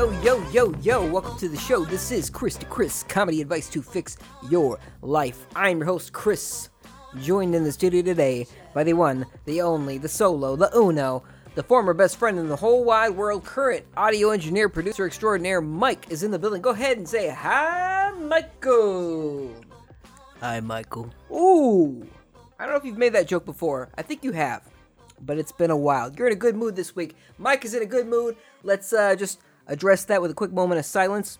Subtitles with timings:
[0.00, 1.06] yo, yo, yo, yo.
[1.06, 1.84] Welcome to the show.
[1.84, 4.16] This is Chris to Chris, comedy advice to fix
[4.48, 5.46] your life.
[5.54, 6.70] I'm your host, Chris,
[7.20, 11.22] joined in the studio today by the one, the only, the solo, the uno,
[11.54, 16.06] the former best friend in the whole wide world, current audio engineer, producer extraordinaire, Mike
[16.08, 16.62] is in the building.
[16.62, 19.54] Go ahead and say hi, Michael.
[20.40, 21.12] Hi, Michael.
[21.30, 22.08] Ooh.
[22.58, 23.90] I don't know if you've made that joke before.
[23.98, 24.62] I think you have,
[25.20, 26.10] but it's been a while.
[26.10, 27.16] You're in a good mood this week.
[27.36, 28.36] Mike is in a good mood.
[28.62, 31.38] Let's uh, just address that with a quick moment of silence.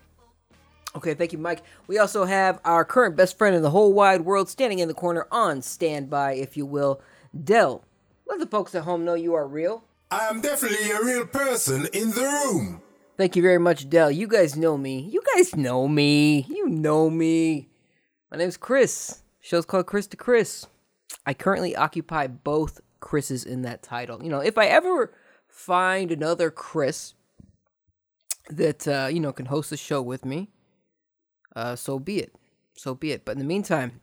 [0.96, 1.62] Okay, thank you, Mike.
[1.86, 4.94] We also have our current best friend in the whole wide world standing in the
[4.94, 7.00] corner on standby, if you will,
[7.44, 7.84] Dell.
[8.26, 9.84] Let the folks at home know you are real.
[10.10, 12.82] I am definitely a real person in the room.
[13.16, 14.10] Thank you very much, Dell.
[14.10, 15.00] You guys know me.
[15.00, 16.46] You guys know me.
[16.48, 17.68] You know me.
[18.30, 19.22] My name's Chris.
[19.40, 20.66] Show's called Chris to Chris.
[21.26, 24.22] I currently occupy both Chris's in that title.
[24.22, 25.12] You know, if I ever
[25.46, 27.14] find another Chris
[28.50, 30.48] that uh, you know can host a show with me,
[31.54, 32.34] uh, so be it.
[32.74, 33.24] So be it.
[33.24, 34.00] But in the meantime,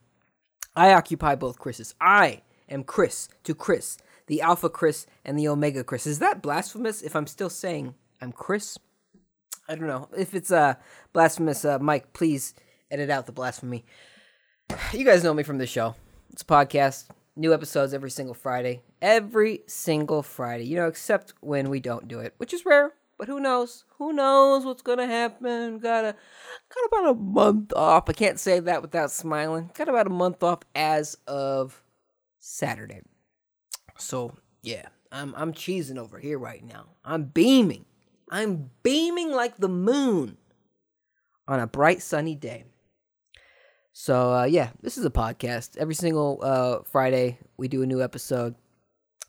[0.76, 1.96] I occupy both Chris's.
[2.00, 6.08] I am Chris to Chris, the Alpha Chris and the Omega Chris.
[6.08, 8.78] Is that blasphemous if I'm still saying I'm Chris?
[9.68, 10.08] I don't know.
[10.18, 10.76] If it's uh,
[11.12, 12.54] blasphemous, uh, Mike, please
[12.90, 13.86] edit out the blasphemy.
[14.94, 15.96] You guys know me from the show.
[16.32, 18.82] It's a podcast, new episodes every single Friday.
[19.02, 22.94] Every single Friday, you know, except when we don't do it, which is rare.
[23.18, 23.84] But who knows?
[23.98, 25.80] Who knows what's gonna happen?
[25.80, 28.10] Got a got about a month off.
[28.10, 29.72] I can't say that without smiling.
[29.74, 31.82] Got about a month off as of
[32.38, 33.02] Saturday.
[33.98, 36.86] So yeah, I'm I'm cheesing over here right now.
[37.04, 37.86] I'm beaming.
[38.30, 40.38] I'm beaming like the moon
[41.48, 42.66] on a bright sunny day.
[43.94, 45.76] So uh, yeah, this is a podcast.
[45.78, 48.54] Every single uh, Friday we do a new episode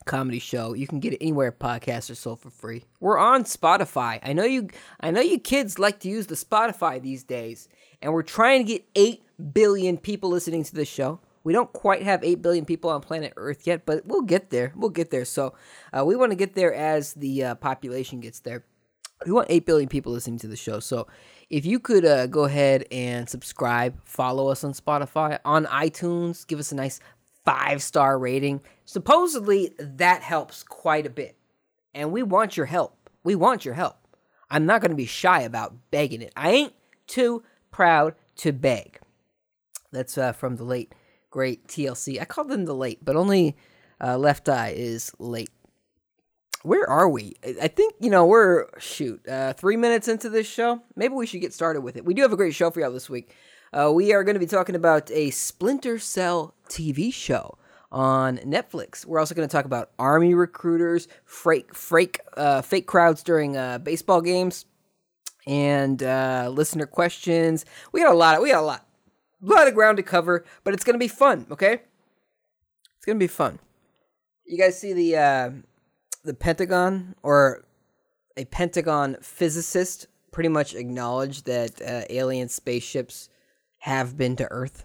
[0.09, 0.73] comedy show.
[0.75, 2.85] You can get it anywhere podcasts are sold for free.
[2.99, 4.19] We're on Spotify.
[4.23, 7.69] I know you I know you kids like to use the Spotify these days,
[8.03, 11.21] and we're trying to get 8 billion people listening to this show.
[11.45, 14.73] We don't quite have 8 billion people on planet Earth yet, but we'll get there.
[14.75, 15.25] We'll get there.
[15.25, 15.55] So,
[15.97, 18.65] uh, we want to get there as the uh, population gets there.
[19.25, 20.81] We want 8 billion people listening to the show.
[20.81, 21.07] So,
[21.49, 26.59] if you could uh, go ahead and subscribe, follow us on Spotify, on iTunes, give
[26.59, 27.01] us a nice
[27.49, 28.61] five star rating.
[28.85, 31.37] Supposedly, that helps quite a bit.
[31.95, 33.09] And we want your help.
[33.25, 33.97] We want your help.
[34.51, 36.33] I'm not going to be shy about begging it.
[36.37, 36.75] I ain't
[37.07, 39.01] too proud to beg.
[39.93, 40.95] That's uh, from the late,
[41.31, 42.21] great TLC.
[42.21, 43.57] I call them the late, but only
[43.99, 45.51] uh, Left Eye is late.
[46.65, 47.35] Where are we?
[47.63, 50.83] I think, you know, we're, shoot, uh, three minutes into this show.
[50.97, 52.05] Maybe we should get started with it.
[52.05, 53.33] We do have a great show for y'all this week.
[53.73, 57.59] Uh, we are going to be talking about a Splinter Cell TV show
[57.93, 59.05] on Netflix.
[59.05, 63.79] We're also going to talk about army recruiters, fake, fake, uh, fake crowds during uh,
[63.79, 64.65] baseball games,
[65.47, 67.67] and uh, listener questions.
[67.93, 68.37] We got a lot.
[68.37, 68.87] Of, we got a lot,
[69.43, 71.47] a lot of ground to cover, but it's going to be fun.
[71.51, 71.83] Okay,
[72.97, 73.59] it's going to be fun.
[74.47, 75.51] You guys see the uh,
[76.25, 77.67] the Pentagon or
[78.39, 83.29] a Pentagon physicist pretty much acknowledged that uh, alien spaceships
[83.89, 84.85] have been to Earth.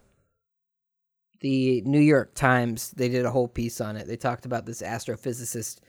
[1.42, 4.08] The New York Times they did a whole piece on it.
[4.08, 5.80] They talked about this astrophysicist.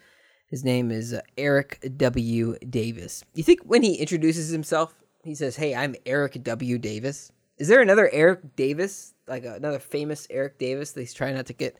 [0.49, 2.59] His name is uh, Eric W.
[2.69, 3.25] Davis.
[3.35, 6.77] You think when he introduces himself, he says, "Hey, I'm Eric W.
[6.77, 11.47] Davis." Is there another Eric Davis, like another famous Eric Davis that he's trying not
[11.47, 11.79] to get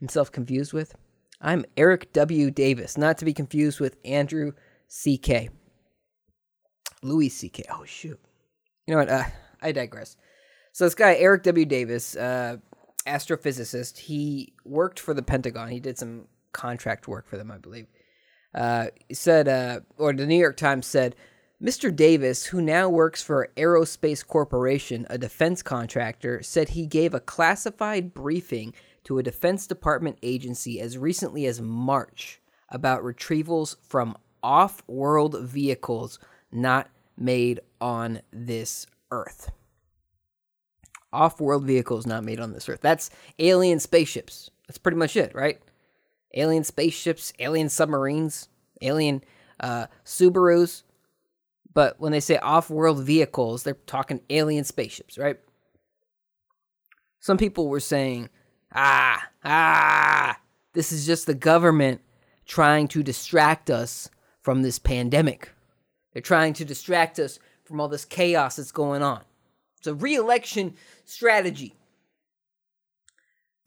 [0.00, 0.94] himself confused with?
[1.40, 2.50] I'm Eric W.
[2.50, 4.52] Davis, not to be confused with Andrew
[4.88, 5.48] C.K.
[7.02, 7.64] Louis C.K.
[7.70, 8.20] Oh shoot.
[8.86, 9.08] You know what?
[9.08, 9.24] Uh,
[9.62, 10.18] I digress.
[10.74, 11.64] So this guy Eric W.
[11.64, 12.56] Davis, uh,
[13.06, 15.68] astrophysicist, he worked for the Pentagon.
[15.68, 17.86] He did some contract work for them, I believe.
[18.52, 21.14] Uh, said, uh, or the New York Times said,
[21.62, 21.94] Mr.
[21.94, 28.12] Davis, who now works for Aerospace Corporation, a defense contractor, said he gave a classified
[28.12, 35.40] briefing to a Defense Department agency as recently as March about retrievals from off world
[35.40, 36.18] vehicles
[36.50, 39.52] not made on this Earth
[41.14, 42.80] off world vehicles not made on this earth.
[42.80, 44.50] That's alien spaceships.
[44.66, 45.60] That's pretty much it, right?
[46.34, 48.48] Alien spaceships, alien submarines,
[48.82, 49.22] alien
[49.60, 50.82] uh, Subarus.
[51.72, 55.38] But when they say off world vehicles, they're talking alien spaceships, right?
[57.20, 58.28] Some people were saying,
[58.74, 60.38] ah, ah,
[60.72, 62.00] this is just the government
[62.46, 64.10] trying to distract us
[64.42, 65.50] from this pandemic.
[66.12, 69.22] They're trying to distract us from all this chaos that's going on.
[69.84, 71.74] It's a re election strategy.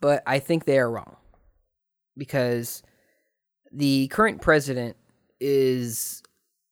[0.02, 1.16] But I think they are wrong
[2.18, 2.82] because
[3.72, 4.98] the current president
[5.40, 6.24] is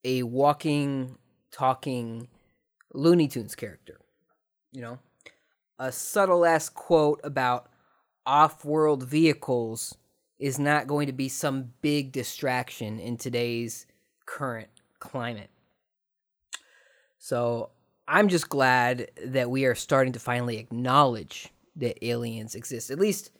[0.04, 1.20] a walking
[1.52, 2.28] talking
[2.92, 4.00] Looney Tunes character.
[4.72, 5.00] You know,
[5.78, 7.70] a subtle ass quote about
[8.26, 9.96] off world vehicles
[10.40, 13.86] is not going to be some big distraction in today's
[14.26, 15.52] current climate.
[17.20, 17.70] So
[18.08, 22.92] I'm just glad that we are starting to finally acknowledge that aliens exist.
[22.92, 23.32] At least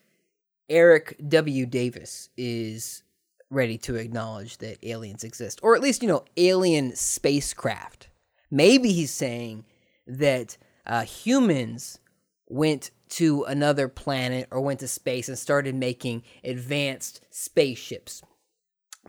[0.70, 1.66] Eric W.
[1.66, 3.04] Davis is
[3.52, 8.10] ready to acknowledge that aliens exist, or at least, you know, alien spacecraft.
[8.50, 9.66] Maybe he's saying
[10.08, 12.00] that uh, humans
[12.48, 18.24] went to another planet or went to space and started making advanced spaceships.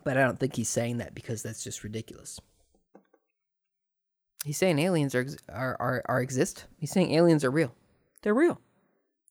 [0.04, 2.38] But I don't think he's saying that because that's just ridiculous.
[4.46, 6.66] He's saying aliens are are are, are exist.
[6.78, 7.74] He's saying aliens are real.
[8.22, 8.60] They're real.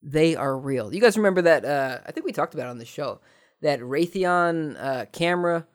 [0.03, 0.93] They are real.
[0.93, 1.63] You guys remember that?
[1.63, 3.21] Uh, I think we talked about it on the show
[3.61, 5.65] that Raytheon uh, camera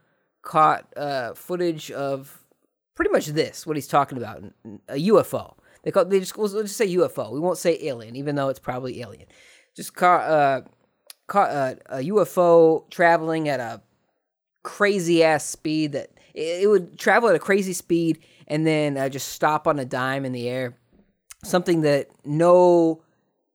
[0.43, 2.45] caught uh, footage of
[2.95, 3.67] pretty much this.
[3.67, 4.45] What he's talking about,
[4.91, 5.55] a UFO.
[5.85, 7.33] They call they just let's just say UFO.
[7.33, 9.27] We won't say alien, even though it's probably alien.
[9.75, 10.61] Just caught uh,
[11.29, 13.81] caught a, a UFO traveling at a
[14.63, 18.19] crazy ass speed that it, it, would travel at a crazy speed
[18.51, 20.77] and then uh, just stop on a dime in the air.
[21.45, 23.03] Something that no,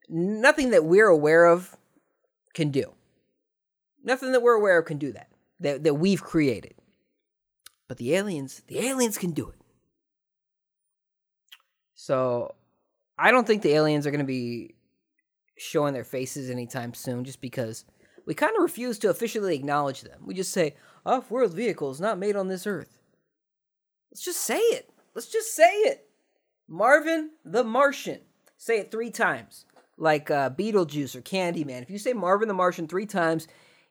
[0.09, 1.75] nothing that we're aware of
[2.55, 2.93] can do.
[4.03, 5.27] Nothing that we're aware of can do that.
[5.59, 6.73] That that we've created.
[7.87, 9.59] But the aliens, the aliens can do it.
[11.93, 12.55] So
[13.17, 14.75] I don't think the aliens are going to be
[15.57, 17.85] showing their faces anytime soon just because
[18.25, 20.21] we kind of refuse to officially acknowledge them.
[20.25, 20.75] We just say,
[21.05, 22.97] off world vehicles not made on this earth.
[24.15, 24.89] Let's just say it.
[25.13, 26.07] Let's just say it.
[26.69, 28.21] Marvin the Martian.
[28.55, 29.65] Say it three times.
[29.97, 31.81] Like uh, Beetlejuice or Candyman.
[31.81, 33.45] If you say Marvin the Martian three times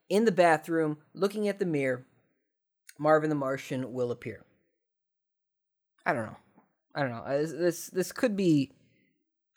[0.09, 2.06] in the bathroom, looking at the mirror,
[2.99, 4.47] Marvin the Martian will appear.
[6.06, 6.38] I don't know.
[6.94, 7.25] I don't know.
[7.29, 8.73] This this, this could be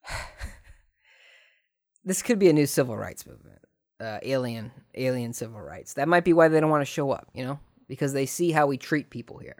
[2.03, 3.59] this could be a new civil rights movement.
[4.01, 5.93] Uh, alien alien civil rights.
[5.93, 7.57] That might be why they don't want to show up, you know?
[7.87, 9.55] Because they see how we treat people here.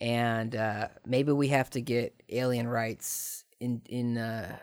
[0.00, 4.56] And uh, maybe we have to get alien rights in in uh,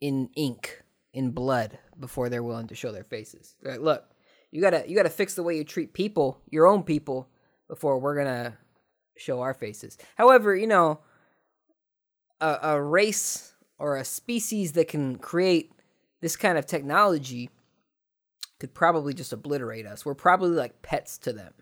[0.00, 0.82] in ink,
[1.12, 3.54] in blood before they're willing to show their faces.
[3.62, 4.04] Like, look,
[4.50, 7.28] you gotta you gotta fix the way you treat people, your own people,
[7.68, 8.58] before we're gonna
[9.16, 9.98] show our faces.
[10.16, 11.00] However, you know,
[12.40, 15.72] a, a race or a species that can create
[16.20, 17.50] this kind of technology
[18.60, 20.04] could probably just obliterate us.
[20.04, 21.52] We're probably like pets to them.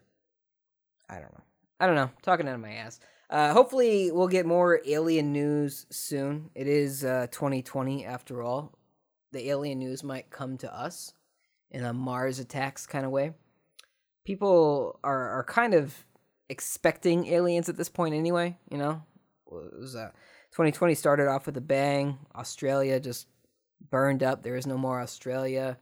[1.09, 1.45] I don't know.
[1.81, 2.11] I don't know.
[2.23, 3.01] Talking out of my ass.
[3.31, 6.51] Uh, hopefully, we'll get more alien news soon.
[6.55, 8.77] It is uh, 2020 after all.
[9.33, 11.15] The alien news might come to us
[11.71, 13.33] in a Mars attacks kind of way.
[14.27, 15.95] People are, are kind of
[16.51, 19.03] expecting aliens at this point anyway, you know?
[19.51, 20.11] It was uh,
[20.51, 22.19] 2020 started off with a bang.
[22.35, 23.27] Australia just
[23.91, 24.43] burned up.
[24.43, 25.79] There is no more Australia.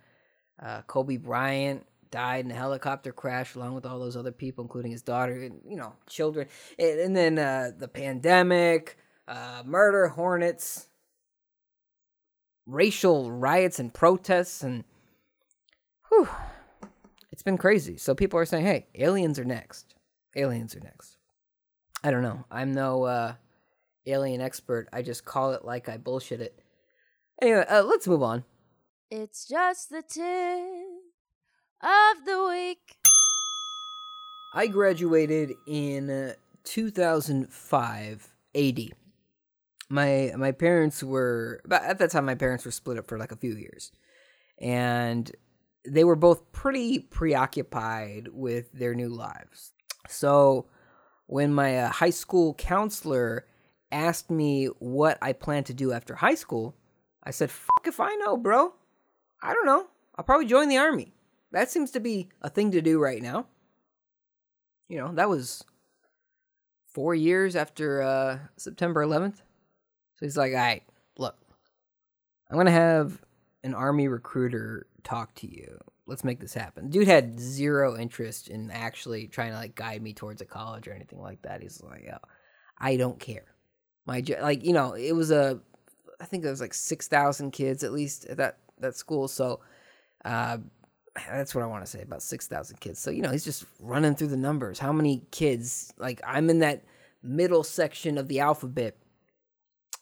[0.63, 4.91] Uh, Kobe Bryant died in a helicopter crash along with all those other people, including
[4.91, 6.49] his daughter and you know children.
[6.79, 8.97] And, and then uh, the pandemic,
[9.27, 10.89] uh, murder, hornets,
[12.67, 14.85] racial riots and protests, and
[16.09, 16.29] whew,
[17.33, 17.97] it's been crazy.
[17.97, 19.95] So people are saying, "Hey, aliens are next.
[20.37, 21.17] Aliens are next."
[22.05, 22.45] I don't know.
[22.51, 23.35] I'm no uh,
[24.07, 24.89] alien expert.
[24.93, 26.61] I just call it like I bullshit it.
[27.43, 28.45] Anyway, uh, let's move on.
[29.11, 30.88] It's just the tip
[31.83, 32.97] of the week.
[34.55, 38.81] I graduated in 2005 AD.
[39.91, 43.37] My my parents were at that time my parents were split up for like a
[43.37, 43.93] few years.
[44.59, 45.31] And
[45.87, 49.73] they were both pretty preoccupied with their new lives.
[50.09, 50.67] So
[51.27, 53.47] when my uh, high school counselor
[53.93, 56.75] asked me what I planned to do after high school,
[57.23, 58.75] I said, "Fuck if I know, bro.
[59.43, 59.87] I don't know.
[60.17, 61.13] I'll probably join the army."
[61.53, 63.47] That seems to be a thing to do right now.
[64.89, 65.65] You know, that was
[66.87, 69.37] four years after uh, September 11th.
[69.37, 70.83] So he's like, all right,
[71.17, 71.37] look,
[72.51, 73.23] I'm going to have
[73.63, 75.79] an army recruiter talk to you.
[76.07, 76.89] Let's make this happen.
[76.89, 80.93] Dude had zero interest in actually trying to like guide me towards a college or
[80.93, 81.61] anything like that.
[81.61, 82.11] He's like,
[82.79, 83.45] I don't care.
[84.07, 85.61] My like, you know, it was a,
[86.19, 89.29] I think it was like six thousand kids at least at that that school.
[89.29, 89.61] So,
[90.25, 90.59] uh,
[91.15, 92.99] that's what I want to say about 6,000 kids.
[92.99, 94.79] So, you know, he's just running through the numbers.
[94.79, 95.93] How many kids?
[95.99, 96.85] Like, I'm in that
[97.23, 98.97] middle section of the alphabet.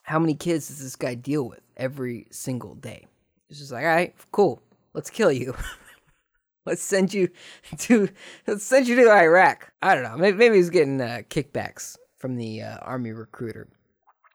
[0.03, 3.07] How many kids does this guy deal with every single day?
[3.49, 4.63] It's just like, all right, cool.
[4.95, 5.55] Let's kill you.
[6.67, 7.29] let's send you
[7.79, 8.09] to
[8.47, 9.73] let's send you to Iraq.
[9.83, 10.17] I don't know.
[10.17, 13.69] Maybe, maybe he's getting uh, kickbacks from the uh, army recruiter.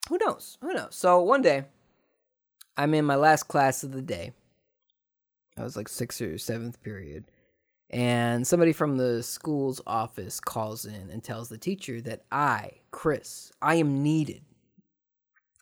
[0.09, 0.57] who knows?
[0.61, 0.95] Who knows?
[0.95, 1.65] So one day,
[2.77, 4.33] I'm in my last class of the day.
[5.61, 7.25] I was like sixth or seventh period.
[7.91, 13.51] And somebody from the school's office calls in and tells the teacher that I, Chris,
[13.61, 14.41] I am needed.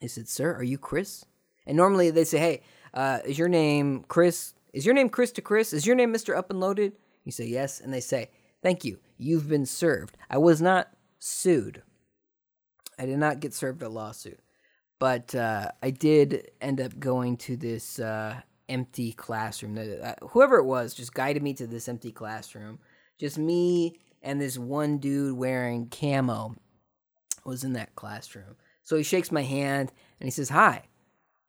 [0.01, 1.25] I said, Sir, are you Chris?
[1.67, 2.61] And normally they say, Hey,
[2.93, 4.53] uh, is your name Chris?
[4.73, 5.73] Is your name Chris to Chris?
[5.73, 6.37] Is your name Mr.
[6.37, 6.93] Up and Loaded?
[7.25, 7.81] You say, Yes.
[7.81, 8.29] And they say,
[8.61, 8.99] Thank you.
[9.17, 10.15] You've been served.
[10.29, 11.81] I was not sued.
[12.97, 14.39] I did not get served a lawsuit.
[14.99, 19.77] But uh, I did end up going to this uh, empty classroom.
[20.29, 22.79] Whoever it was just guided me to this empty classroom.
[23.19, 26.55] Just me and this one dude wearing camo
[27.45, 28.55] was in that classroom.
[28.83, 30.83] So he shakes my hand and he says, Hi,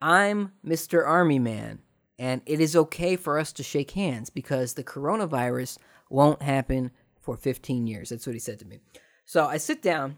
[0.00, 1.06] I'm Mr.
[1.06, 1.80] Army Man,
[2.18, 7.36] and it is okay for us to shake hands because the coronavirus won't happen for
[7.36, 8.08] 15 years.
[8.08, 8.80] That's what he said to me.
[9.24, 10.16] So I sit down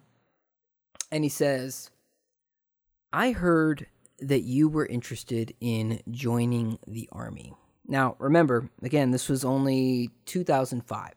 [1.10, 1.90] and he says,
[3.12, 3.86] I heard
[4.28, 7.52] that you were interested in joining the army.
[7.86, 11.12] Now, remember, again, this was only 2005,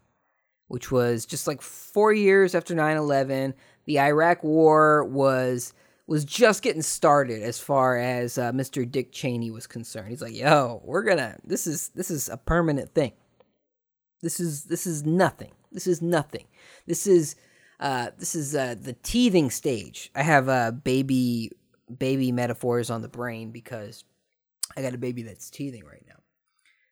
[0.68, 3.54] which was just like 4 years after 9/11.
[3.86, 5.74] The Iraq war was
[6.08, 8.90] was just getting started as far as uh, Mr.
[8.90, 10.10] Dick Cheney was concerned.
[10.10, 13.14] He's like, "Yo, we're to this is this is a permanent thing.
[14.22, 15.52] This is this is nothing.
[15.72, 16.46] This is nothing.
[16.88, 17.36] This is
[17.80, 20.12] uh, this is uh, the teething stage.
[20.16, 21.52] I have a baby
[21.98, 24.04] baby metaphors on the brain because
[24.76, 26.16] I got a baby that's teething right now.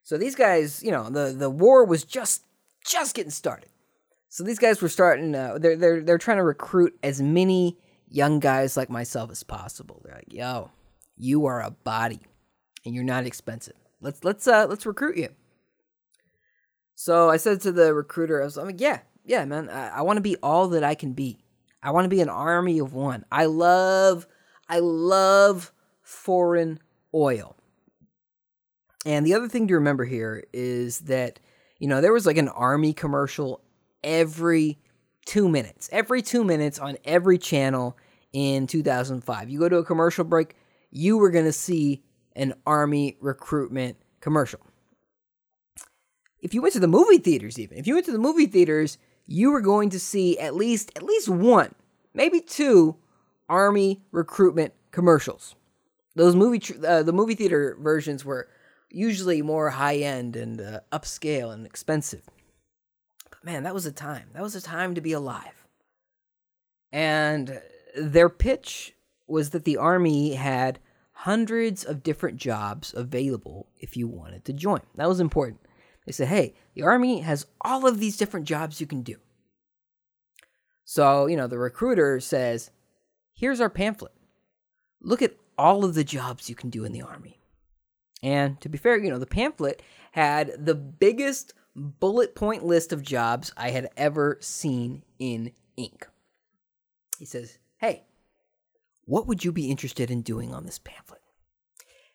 [0.03, 2.43] So these guys, you know, the the war was just
[2.85, 3.69] just getting started.
[4.29, 5.35] So these guys were starting.
[5.35, 7.77] Uh, they're they're they're trying to recruit as many
[8.09, 10.01] young guys like myself as possible.
[10.03, 10.71] They're like, "Yo,
[11.15, 12.21] you are a body,
[12.85, 13.75] and you're not expensive.
[14.01, 15.29] Let's let's uh let's recruit you."
[16.95, 19.69] So I said to the recruiter, I was like, "Yeah, yeah, man.
[19.69, 21.43] I, I want to be all that I can be.
[21.81, 23.25] I want to be an army of one.
[23.31, 24.25] I love,
[24.67, 26.79] I love foreign
[27.13, 27.55] oil.
[29.05, 31.39] And the other thing to remember here is that,
[31.79, 33.61] you know, there was like an army commercial
[34.03, 34.79] every
[35.25, 37.97] two minutes, every two minutes on every channel
[38.31, 39.49] in 2005.
[39.49, 40.55] You go to a commercial break,
[40.91, 42.03] you were going to see
[42.35, 44.59] an army recruitment commercial.
[46.41, 48.97] If you went to the movie theaters, even if you went to the movie theaters,
[49.27, 51.73] you were going to see at least at least one,
[52.13, 52.97] maybe two
[53.49, 55.55] army recruitment commercials.
[56.15, 58.47] Those movie tr- uh, the movie theater versions were
[58.89, 62.23] usually more high end and uh, upscale and expensive.
[63.29, 64.29] But man, that was a time.
[64.33, 65.67] That was a time to be alive.
[66.91, 67.61] And
[67.97, 68.95] their pitch
[69.27, 70.79] was that the army had
[71.13, 74.81] hundreds of different jobs available if you wanted to join.
[74.95, 75.61] That was important.
[76.05, 79.15] They said, hey, the Army has all of these different jobs you can do.
[80.83, 82.71] So, you know, the recruiter says,
[83.33, 84.13] here's our pamphlet.
[85.01, 87.39] Look at all of the jobs you can do in the Army.
[88.21, 93.01] And to be fair, you know, the pamphlet had the biggest bullet point list of
[93.01, 96.07] jobs I had ever seen in ink.
[97.19, 98.03] He says, Hey,
[99.05, 101.21] what would you be interested in doing on this pamphlet?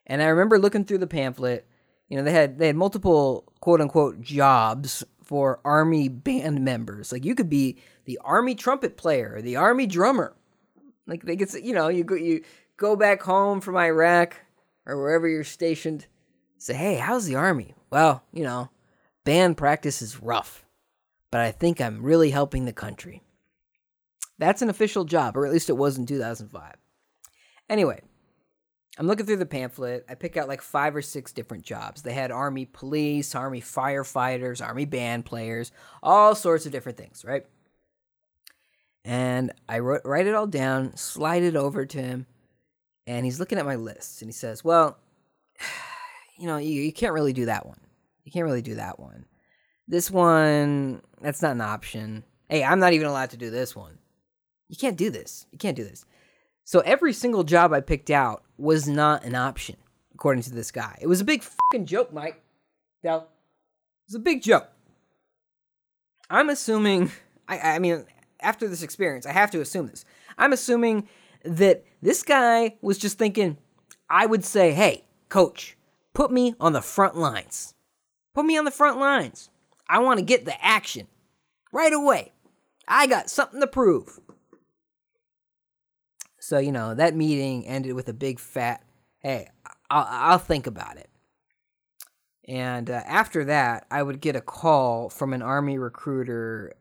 [0.07, 1.69] And I remember looking through the pamphlet
[2.09, 7.13] you know, they had they had multiple quote unquote jobs for army band members.
[7.13, 10.35] Like you could be the army trumpet player, the army drummer.
[11.09, 12.45] Like they get you know, you go you
[12.77, 14.37] go back home from Iraq
[14.87, 16.07] or wherever you're stationed.
[16.59, 17.75] Say, hey, how's the army?
[17.91, 18.71] Well, you know,
[19.25, 20.65] band practice is rough,
[21.31, 23.23] but I think I'm really helping the country.
[24.38, 26.77] That's an official job, or at least it was in 2005.
[27.71, 28.00] Anyway,
[28.99, 30.05] I'm looking through the pamphlet.
[30.09, 32.03] I pick out like five or six different jobs.
[32.03, 35.73] They had army police, army firefighters, army band players,
[36.03, 37.47] all sorts of different things, right?
[39.09, 42.27] And I wrote, write it all down, slide it over to him,
[43.07, 44.99] and he's looking at my list and he says, Well,
[46.38, 47.81] you know, you, you can't really do that one.
[48.25, 49.25] You can't really do that one.
[49.88, 52.23] This one, that's not an option.
[52.50, 53.97] Hey, I'm not even allowed to do this one.
[54.69, 55.47] You can't do this.
[55.53, 56.05] You can't do this.
[56.65, 59.77] So every single job I picked out was not an option,
[60.12, 60.99] according to this guy.
[61.00, 62.43] It was a big fucking joke, Mike.
[63.03, 63.29] Now, it
[64.09, 64.69] was a big joke.
[66.29, 67.11] I'm assuming,
[67.49, 68.05] I, I mean,
[68.40, 70.04] after this experience, I have to assume this.
[70.37, 71.09] I'm assuming
[71.45, 73.59] that this guy was just thinking,
[74.09, 75.76] I would say, hey, coach,
[76.14, 77.75] put me on the front lines.
[78.35, 79.50] Put me on the front lines.
[79.88, 81.07] I want to get the action
[81.73, 82.33] right away.
[82.87, 84.18] I got something to prove.
[86.40, 88.83] So, you know, that meeting ended with a big fat,
[89.21, 89.49] hey,
[89.90, 91.11] I'll, I'll think about it.
[92.47, 96.73] And uh, after that, I would get a call from an army recruiter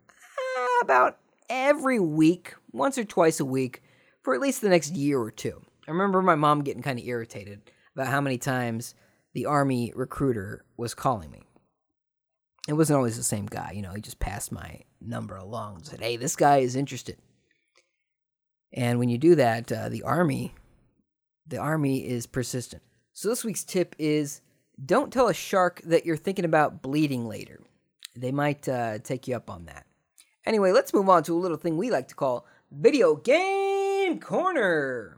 [0.57, 1.17] uh, about
[1.50, 3.82] every week, once or twice a week,
[4.24, 5.62] for at least the next year or two.
[5.88, 8.94] I remember my mom getting kind of irritated about how many times
[9.34, 11.42] the army recruiter was calling me.
[12.68, 15.86] It wasn't always the same guy, you know, he just passed my number along and
[15.86, 17.18] said, Hey, this guy is interested.
[18.74, 20.54] And when you do that, uh, the army,
[21.48, 22.84] the army is persistent.
[23.13, 24.42] So this week's tip is
[24.84, 27.60] don't tell a shark that you're thinking about bleeding later.
[28.16, 29.87] They might uh, take you up on that.
[30.48, 35.13] Anyway, let's move on to a little thing we like to call Video Game Corner.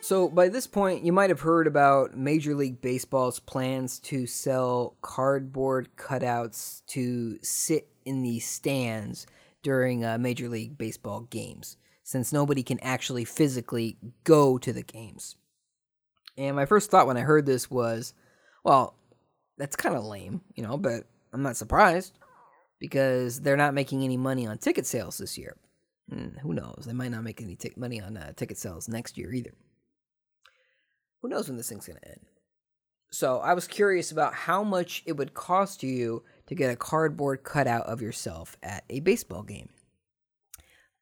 [0.00, 4.96] So, by this point, you might have heard about Major League Baseball's plans to sell
[5.02, 9.28] cardboard cutouts to sit in the stands
[9.62, 15.36] during uh, Major League Baseball games, since nobody can actually physically go to the games.
[16.36, 18.14] And my first thought when I heard this was,
[18.64, 18.96] well,
[19.58, 22.18] that's kind of lame, you know, but I'm not surprised
[22.78, 25.56] because they're not making any money on ticket sales this year.
[26.10, 26.84] And who knows?
[26.86, 29.52] They might not make any t- money on uh, ticket sales next year either.
[31.20, 32.20] Who knows when this thing's going to end?
[33.10, 37.42] So I was curious about how much it would cost you to get a cardboard
[37.42, 39.70] cutout of yourself at a baseball game.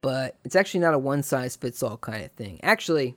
[0.03, 2.61] But it's actually not a one size fits all kind of thing.
[2.63, 3.17] Actually,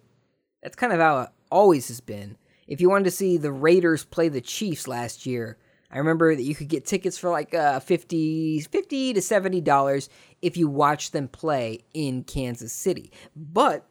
[0.63, 2.37] that's kind of how it always has been.
[2.67, 5.57] If you wanted to see the Raiders play the Chiefs last year,
[5.91, 10.09] I remember that you could get tickets for like uh, 50, 50 to $70
[10.41, 13.11] if you watched them play in Kansas City.
[13.35, 13.85] But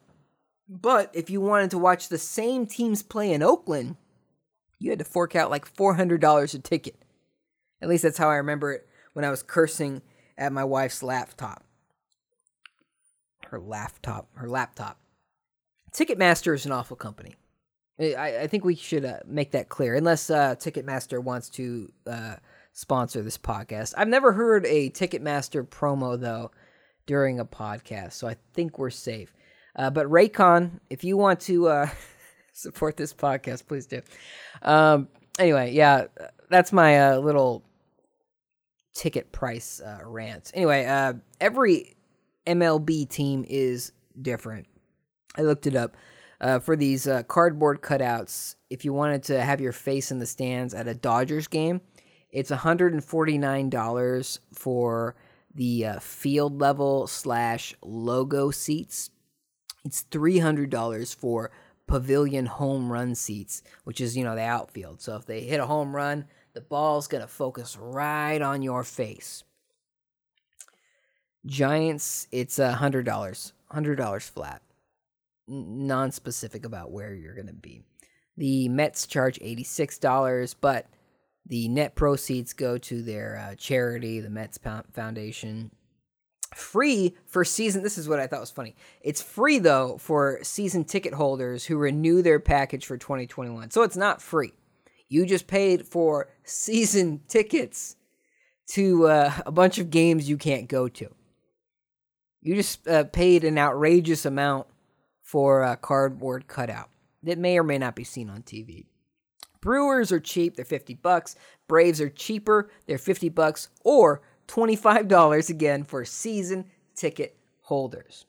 [0.69, 3.97] but if you wanted to watch the same teams play in Oakland,
[4.79, 7.03] you had to fork out like $400 a ticket.
[7.81, 10.03] At least that's how I remember it when I was cursing
[10.37, 11.65] at my wife's laptop.
[13.47, 14.99] Her laptop, her laptop.
[15.91, 17.35] Ticketmaster is an awful company.
[18.01, 22.37] I, I think we should uh, make that clear, unless uh, Ticketmaster wants to uh,
[22.73, 23.95] sponsor this podcast.
[23.97, 26.53] I've never heard a Ticketmaster promo, though,
[27.07, 29.35] during a podcast, so I think we're safe.
[29.75, 31.89] Uh, but Raycon, if you want to uh,
[32.53, 34.01] support this podcast, please do.
[34.63, 35.09] Um,
[35.39, 36.05] anyway, yeah,
[36.51, 37.65] that's my uh, little
[38.95, 40.51] ticket price rant.
[40.55, 41.97] Anyway, every
[42.47, 44.67] MLB team is different.
[45.37, 45.97] I looked it up.
[46.41, 50.27] Uh, for these uh, cardboard cutouts, if you wanted to have your face in the
[50.27, 51.81] stands at a Dodgers game,
[52.31, 55.17] it's $149 for
[55.55, 59.11] the uh, field level slash logo seats.
[59.85, 61.51] It's $300 for
[61.87, 65.01] pavilion home run seats, which is, you know, the outfield.
[65.01, 68.85] So if they hit a home run, the ball's going to focus right on your
[68.85, 69.43] face.
[71.47, 73.53] Giants, it's a $100.
[73.73, 74.63] $100 flat.
[75.49, 77.83] Non specific about where you're going to be.
[78.37, 80.87] The Mets charge $86, but
[81.47, 84.59] the net proceeds go to their uh, charity, the Mets
[84.93, 85.71] Foundation.
[86.55, 87.83] Free for season.
[87.83, 88.77] This is what I thought was funny.
[89.01, 93.71] It's free though for season ticket holders who renew their package for 2021.
[93.71, 94.53] So it's not free.
[95.09, 97.97] You just paid for season tickets
[98.69, 101.15] to uh, a bunch of games you can't go to.
[102.41, 104.69] You just uh, paid an outrageous amount
[105.29, 106.89] for a cardboard cutout
[107.23, 108.87] that may or may not be seen on TV.
[109.61, 111.37] Brewers are cheap, they're 50 bucks.
[111.67, 116.65] Braves are cheaper, they're 50 bucks or $25 again for season
[116.95, 118.25] ticket holders.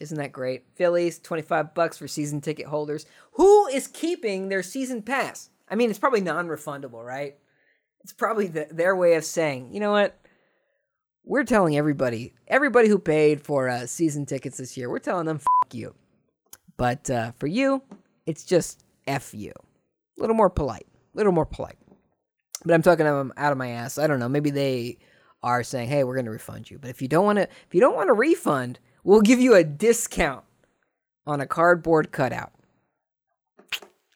[0.00, 0.64] Isn't that great?
[0.74, 3.06] Phillies, 25 bucks for season ticket holders.
[3.34, 5.50] Who is keeping their season pass?
[5.68, 7.36] I mean, it's probably non-refundable, right?
[8.02, 10.18] It's probably the, their way of saying, you know what?
[11.22, 15.38] We're telling everybody, everybody who paid for uh, season tickets this year, we're telling them,
[15.38, 15.94] "Fuck you."
[16.78, 17.82] But uh, for you,
[18.24, 19.52] it's just "f you."
[20.16, 21.76] A little more polite, a little more polite.
[22.64, 23.98] But I'm talking them out of my ass.
[23.98, 24.28] I don't know.
[24.28, 24.98] Maybe they
[25.42, 27.74] are saying, "Hey, we're going to refund you." But if you don't want to, if
[27.74, 30.44] you don't want a refund, we'll give you a discount
[31.26, 32.52] on a cardboard cutout.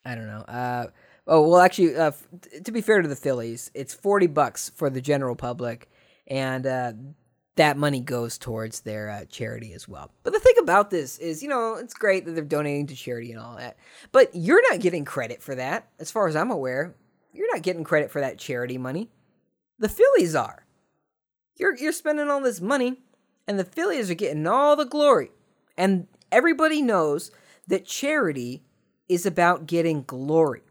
[0.05, 0.45] I don't know.
[0.49, 0.87] Uh,
[1.27, 2.27] oh well, actually, uh, f-
[2.65, 5.91] to be fair to the Phillies, it's forty bucks for the general public,
[6.27, 6.93] and uh,
[7.57, 10.11] that money goes towards their uh, charity as well.
[10.23, 13.31] But the thing about this is, you know, it's great that they're donating to charity
[13.33, 13.77] and all that,
[14.11, 16.95] but you're not getting credit for that, as far as I'm aware.
[17.33, 19.11] You're not getting credit for that charity money.
[19.79, 20.67] The Phillies are.
[21.57, 23.01] You're you're spending all this money,
[23.47, 25.31] and the Phillies are getting all the glory.
[25.77, 27.31] And everybody knows
[27.69, 28.63] that charity
[29.09, 30.63] is about getting glory.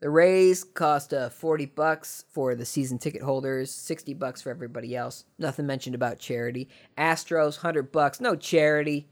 [0.00, 4.96] The Rays cost uh, 40 bucks for the season ticket holders, 60 bucks for everybody
[4.96, 5.24] else.
[5.38, 6.70] Nothing mentioned about charity.
[6.96, 9.08] Astros 100 bucks, no charity.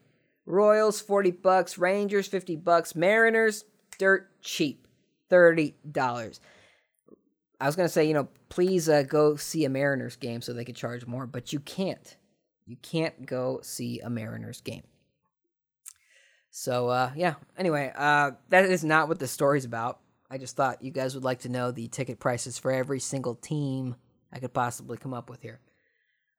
[0.47, 3.65] Royals 40 bucks, Rangers 50 bucks, Mariners
[3.99, 4.89] dirt cheap,
[5.31, 6.41] $30.
[7.61, 10.55] I was going to say, you know, please uh, go see a Mariners game so
[10.55, 12.17] they could charge more, but you can't.
[12.65, 14.85] You can't go see a Mariners game.
[16.51, 17.35] So uh, yeah.
[17.59, 20.01] Anyway, uh, that is not what the story's about.
[20.31, 23.35] I just thought you guys would like to know the ticket prices for every single
[23.35, 23.97] team
[24.33, 25.61] I could possibly come up with here.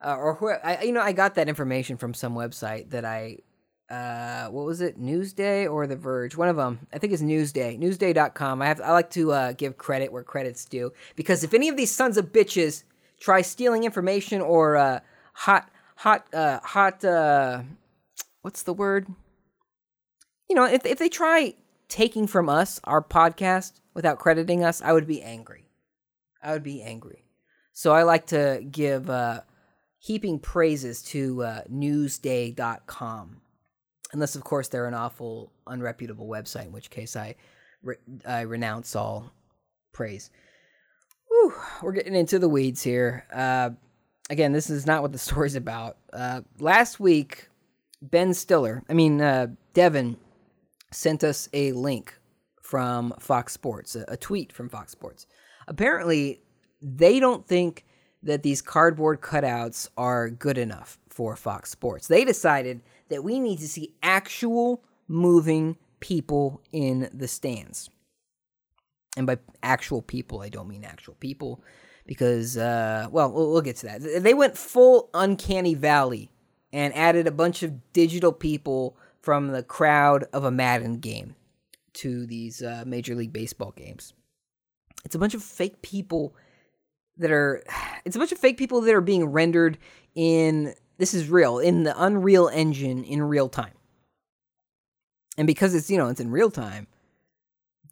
[0.04, 3.40] Uh, or where I, you know, I got that information from some website that I,
[3.90, 6.38] uh, what was it, Newsday or The Verge?
[6.38, 6.88] One of them.
[6.94, 7.78] I think it's Newsday.
[7.78, 8.62] Newsday.com.
[8.62, 8.80] I have.
[8.80, 12.18] I like to uh, give credit where credit's due because if any of these sons
[12.18, 12.84] of bitches
[13.20, 15.00] try stealing information or uh,
[15.34, 17.64] hot, hot, uh, hot, uh,
[18.44, 19.08] what's the word?
[20.48, 21.56] You know, if if they try
[21.90, 25.66] taking from us our podcast without crediting us, I would be angry.
[26.42, 27.26] I would be angry.
[27.74, 29.42] So I like to give uh,
[29.98, 33.42] heaping praises to uh, Newsday.com,
[34.14, 37.36] unless of course they're an awful, unreputable website, in which case I
[37.84, 39.32] re- I renounce all
[39.92, 40.30] praise.
[41.28, 43.26] Whew, we're getting into the weeds here.
[43.34, 43.72] Uh,
[44.30, 45.98] again, this is not what the story's about.
[46.12, 47.50] Uh, last week,
[48.02, 50.18] Ben Stiller, I mean uh, Devin,
[50.92, 52.20] sent us a link
[52.62, 55.26] from Fox Sports, a, a tweet from Fox Sports.
[55.68, 56.42] Apparently,
[56.82, 57.86] they don't think
[58.24, 62.08] that these cardboard cutouts are good enough for Fox Sports.
[62.08, 67.90] They decided that we need to see actual moving people in the stands.
[69.18, 71.64] And by actual people, I don't mean actual people
[72.06, 74.24] because, uh, well, well, we'll get to that.
[74.24, 76.30] They went full Uncanny Valley
[76.72, 81.36] and added a bunch of digital people from the crowd of a Madden game
[81.94, 84.14] to these uh, Major League Baseball games.
[85.06, 86.36] It's a bunch of fake people
[87.18, 87.64] that are.
[88.06, 89.78] It's a bunch of fake people that are being rendered
[90.16, 90.74] in.
[90.98, 93.74] This is real in the Unreal Engine in real time.
[95.38, 96.88] And because it's you know it's in real time,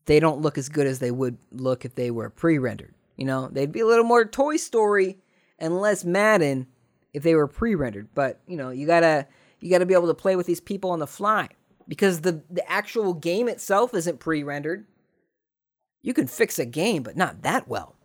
[0.05, 2.95] they don't look as good as they would look if they were pre-rendered.
[3.17, 5.17] You know, they'd be a little more Toy Story
[5.59, 6.67] and less Madden
[7.13, 8.07] if they were pre-rendered.
[8.15, 9.27] But you know, you gotta
[9.59, 11.49] you gotta be able to play with these people on the fly
[11.87, 14.85] because the the actual game itself isn't pre-rendered.
[16.01, 17.95] You can fix a game, but not that well.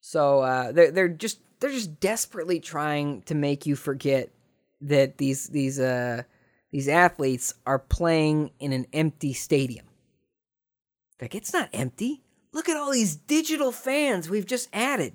[0.00, 4.30] So uh, they're they're just they're just desperately trying to make you forget
[4.80, 6.22] that these these uh
[6.70, 9.86] these athletes are playing in an empty stadium.
[11.20, 12.22] Like it's not empty.
[12.52, 15.14] Look at all these digital fans we've just added.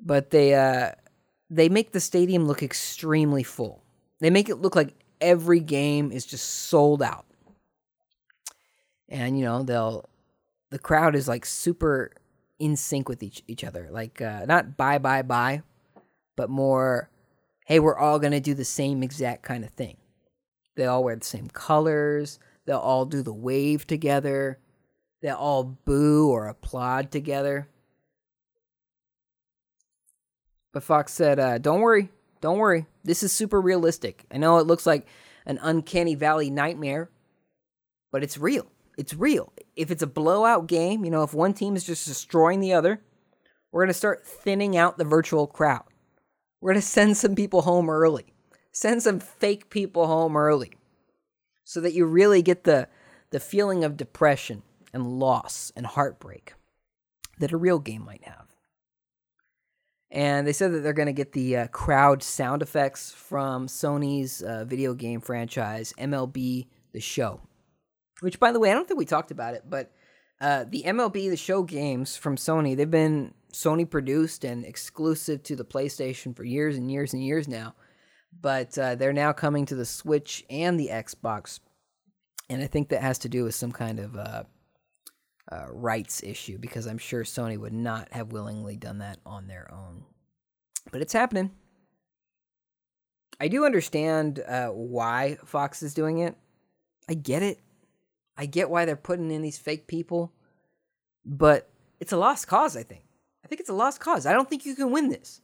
[0.00, 0.92] But they uh
[1.50, 3.82] they make the stadium look extremely full.
[4.20, 7.26] They make it look like every game is just sold out.
[9.08, 10.08] And you know, they'll
[10.70, 12.12] the crowd is like super
[12.58, 13.88] in sync with each each other.
[13.90, 15.62] Like uh not bye bye bye,
[16.36, 17.10] but more
[17.66, 19.98] hey, we're all going to do the same exact kind of thing.
[20.74, 24.58] They all wear the same colors, they'll all do the wave together.
[25.20, 27.68] They'll all boo or applaud together.
[30.72, 32.86] But Fox said, uh, "Don't worry, don't worry.
[33.04, 34.24] This is super realistic.
[34.30, 35.06] I know it looks like
[35.46, 37.10] an uncanny valley nightmare,
[38.12, 38.66] but it's real.
[38.96, 39.52] It's real.
[39.76, 43.00] If it's a blowout game, you know, if one team is just destroying the other,
[43.72, 45.84] we're going to start thinning out the virtual crowd.
[46.60, 48.32] We're going to send some people home early.
[48.72, 50.72] Send some fake people home early
[51.64, 52.88] so that you really get the
[53.30, 56.54] the feeling of depression and loss and heartbreak
[57.38, 58.47] that a real game might have.
[60.10, 64.42] And they said that they're going to get the uh, crowd sound effects from Sony's
[64.42, 67.40] uh, video game franchise, MLB The Show.
[68.20, 69.92] Which, by the way, I don't think we talked about it, but
[70.40, 75.56] uh, the MLB The Show games from Sony, they've been Sony produced and exclusive to
[75.56, 77.74] the PlayStation for years and years and years now.
[78.40, 81.60] But uh, they're now coming to the Switch and the Xbox.
[82.50, 84.16] And I think that has to do with some kind of
[85.50, 89.70] uh, rights issue because I'm sure Sony would not have willingly done that on their
[89.72, 90.04] own.
[90.90, 91.50] But it's happening.
[93.40, 96.36] I do understand uh, why Fox is doing it.
[97.08, 97.60] I get it.
[98.36, 100.32] I get why they're putting in these fake people,
[101.24, 103.02] but it's a lost cause, I think.
[103.44, 104.26] I think it's a lost cause.
[104.26, 105.40] I don't think you can win this.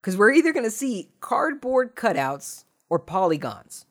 [0.00, 3.86] Because we're either going to see cardboard cutouts or polygons.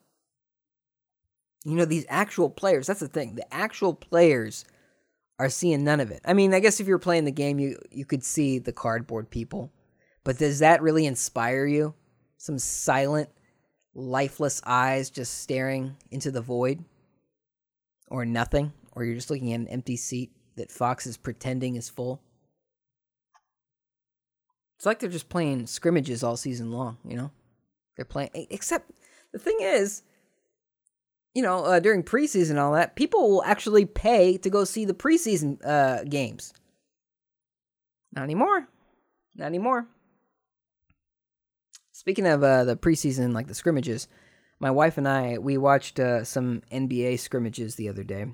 [1.63, 3.36] You know, these actual players, that's the thing.
[3.36, 4.65] The actual players
[5.39, 6.21] are seeing none of it.
[6.25, 9.30] I mean, I guess if you're playing the game, you, you could see the cardboard
[9.30, 9.71] people.
[10.25, 11.95] But does that really inspire you?
[12.38, 13.30] Some silent,
[13.95, 16.84] lifeless eyes just staring into the void?
[18.10, 18.73] Or nothing?
[18.91, 22.21] Or you're just looking at an empty seat that Fox is pretending is full?
[24.75, 27.32] It's like they're just playing scrimmages all season long, you know?
[27.95, 28.91] They're playing, except
[29.32, 30.04] the thing is,
[31.39, 34.84] you know, uh, during preseason and all that, people will actually pay to go see
[34.84, 36.54] the preseason uh, games.
[38.12, 38.67] Not anymore.
[39.38, 39.88] Not anymore.
[41.93, 44.10] Speaking of uh, the preseason, like the scrimmages,
[44.60, 48.25] my wife and I we watched uh, some NBA scrimmages the other day,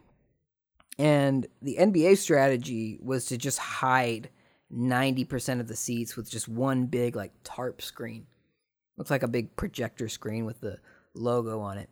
[0.98, 4.30] and the NBA strategy was to just hide
[4.72, 8.26] ninety percent of the seats with just one big like tarp screen.
[8.98, 10.80] Looks like a big projector screen with the
[11.14, 11.90] logo on it.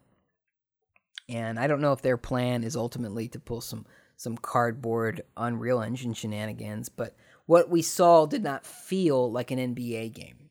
[1.29, 5.81] And I don't know if their plan is ultimately to pull some some cardboard Unreal
[5.81, 10.49] Engine shenanigans, but what we saw did not feel like an NBA game.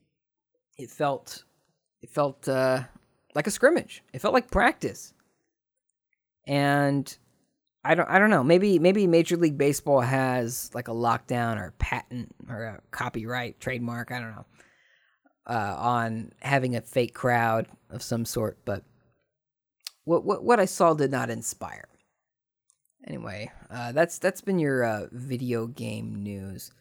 [0.76, 1.44] It felt
[2.02, 2.82] it felt uh,
[3.34, 4.02] like a scrimmage.
[4.12, 5.14] It felt like practice.
[6.46, 7.16] And
[7.84, 8.44] I don't I don't know.
[8.44, 13.60] Maybe maybe Major League Baseball has like a lockdown or a patent or a copyright
[13.60, 14.46] trademark, I don't know.
[15.44, 18.84] Uh, on having a fake crowd of some sort, but
[20.04, 21.88] what what what I saw did not inspire.
[23.06, 26.72] Anyway, uh, that's that's been your uh, video game news.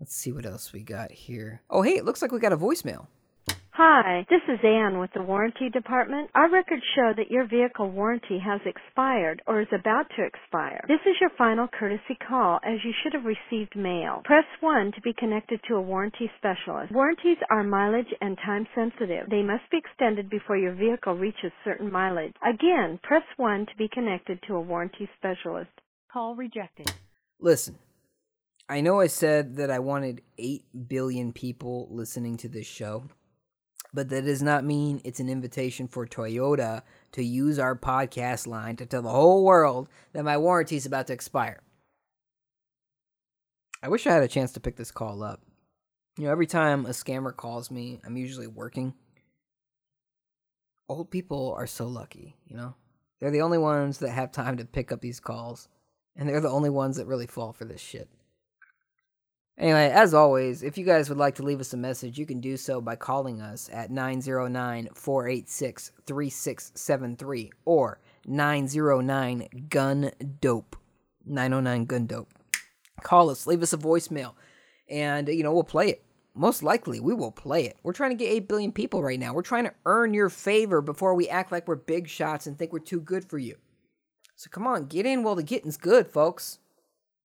[0.00, 1.62] Let's see what else we got here.
[1.70, 3.06] Oh, hey, it looks like we got a voicemail.
[3.80, 6.30] Hi, this is Anne with the warranty department.
[6.34, 10.84] Our records show that your vehicle warranty has expired or is about to expire.
[10.88, 14.22] This is your final courtesy call as you should have received mail.
[14.24, 16.92] Press 1 to be connected to a warranty specialist.
[16.92, 19.30] Warranties are mileage and time sensitive.
[19.30, 22.34] They must be extended before your vehicle reaches certain mileage.
[22.42, 25.70] Again, press 1 to be connected to a warranty specialist.
[26.12, 26.90] Call rejected.
[27.38, 27.78] Listen,
[28.68, 33.04] I know I said that I wanted 8 billion people listening to this show,
[33.92, 38.76] but that does not mean it's an invitation for Toyota to use our podcast line
[38.76, 41.60] to tell the whole world that my warranty is about to expire.
[43.82, 45.40] I wish I had a chance to pick this call up.
[46.16, 48.94] You know, every time a scammer calls me, I'm usually working.
[50.88, 52.74] Old people are so lucky, you know?
[53.20, 55.68] They're the only ones that have time to pick up these calls,
[56.16, 58.08] and they're the only ones that really fall for this shit.
[59.58, 62.40] Anyway, as always, if you guys would like to leave us a message, you can
[62.40, 70.76] do so by calling us at 909 486 3673 or 909 Gun Dope.
[71.26, 72.28] 909 Gun Dope.
[73.02, 74.34] Call us, leave us a voicemail,
[74.88, 76.04] and, you know, we'll play it.
[76.34, 77.76] Most likely, we will play it.
[77.82, 79.34] We're trying to get 8 billion people right now.
[79.34, 82.72] We're trying to earn your favor before we act like we're big shots and think
[82.72, 83.56] we're too good for you.
[84.36, 86.60] So come on, get in while the getting's good, folks.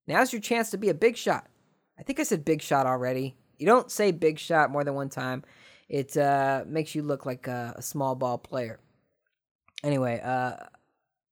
[0.07, 1.47] Now's your chance to be a big shot.
[1.97, 3.35] I think I said big shot already.
[3.57, 5.43] You don't say big shot more than one time.
[5.89, 8.79] It uh, makes you look like a, a small ball player.
[9.83, 10.55] Anyway, uh,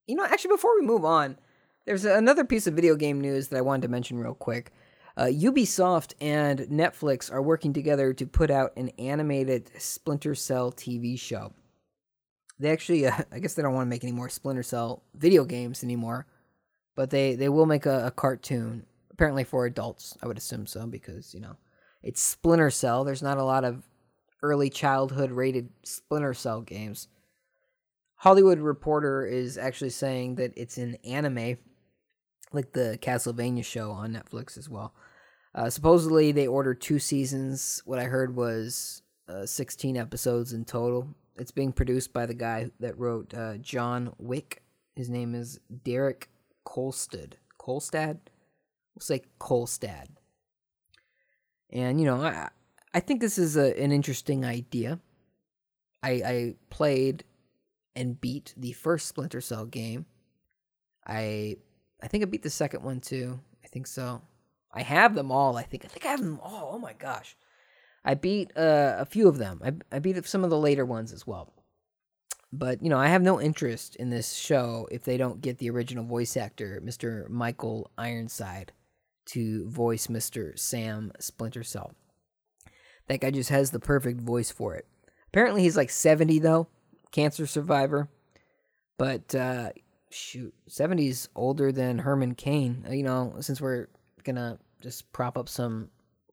[0.07, 1.37] you know, actually, before we move on,
[1.85, 4.71] there's another piece of video game news that I wanted to mention real quick.
[5.17, 11.19] Uh, Ubisoft and Netflix are working together to put out an animated Splinter Cell TV
[11.19, 11.53] show.
[12.59, 15.43] They actually, uh, I guess they don't want to make any more Splinter Cell video
[15.43, 16.27] games anymore,
[16.95, 18.85] but they, they will make a, a cartoon
[19.21, 20.17] apparently for adults.
[20.23, 21.55] I would assume so because you know
[22.01, 23.03] it's Splinter Cell.
[23.03, 23.83] There's not a lot of
[24.41, 27.07] early childhood rated Splinter Cell games.
[28.15, 31.59] Hollywood Reporter is actually saying that it's an anime,
[32.51, 34.95] like the Castlevania show on Netflix as well.
[35.53, 37.83] Uh, supposedly, they ordered two seasons.
[37.85, 41.07] What I heard was uh, 16 episodes in total.
[41.35, 44.63] It's being produced by the guy that wrote uh, John Wick.
[44.95, 46.29] His name is Derek
[46.65, 47.33] Kolstad.
[47.59, 48.17] Kolstad?
[48.95, 50.07] We'll say Kolstad.
[51.71, 52.49] And you know, I
[52.93, 54.99] I think this is a, an interesting idea.
[56.03, 57.23] I I played
[57.95, 60.05] and beat the first Splinter Cell game.
[61.05, 61.57] I
[62.01, 63.39] I think I beat the second one too.
[63.63, 64.21] I think so.
[64.73, 65.57] I have them all.
[65.57, 66.71] I think I think I have them all.
[66.73, 67.35] Oh my gosh.
[68.03, 69.61] I beat uh, a few of them.
[69.63, 71.53] I I beat some of the later ones as well.
[72.51, 75.69] But you know, I have no interest in this show if they don't get the
[75.69, 77.29] original voice actor, Mr.
[77.29, 78.73] Michael Ironside
[79.27, 80.57] to voice Mr.
[80.57, 81.93] Sam Splinter Cell.
[83.07, 84.85] That guy just has the perfect voice for it.
[85.27, 86.67] Apparently, he's like 70 though,
[87.11, 88.09] cancer survivor.
[88.97, 89.71] But uh,
[90.09, 92.85] shoot, 70's older than Herman Cain.
[92.87, 93.87] Uh, you know, since we're
[94.23, 95.89] gonna just prop up some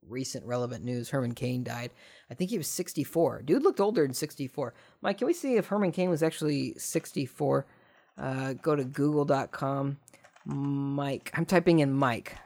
[0.08, 1.90] recent relevant news, Herman Cain died.
[2.30, 3.42] I think he was 64.
[3.42, 4.74] Dude looked older than 64.
[5.00, 7.66] Mike, can we see if Herman Cain was actually 64?
[8.16, 9.98] Uh, go to google.com.
[10.44, 11.30] Mike.
[11.34, 12.36] I'm typing in Mike.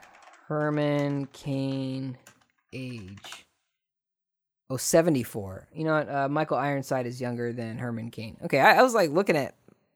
[0.53, 2.19] Herman Cain
[2.75, 3.47] age.
[4.69, 5.69] Oh, 74.
[5.75, 6.09] You know what?
[6.11, 8.37] Uh, Michael Ironside is younger than Herman Cain.
[8.45, 9.55] Okay, I, I was like looking at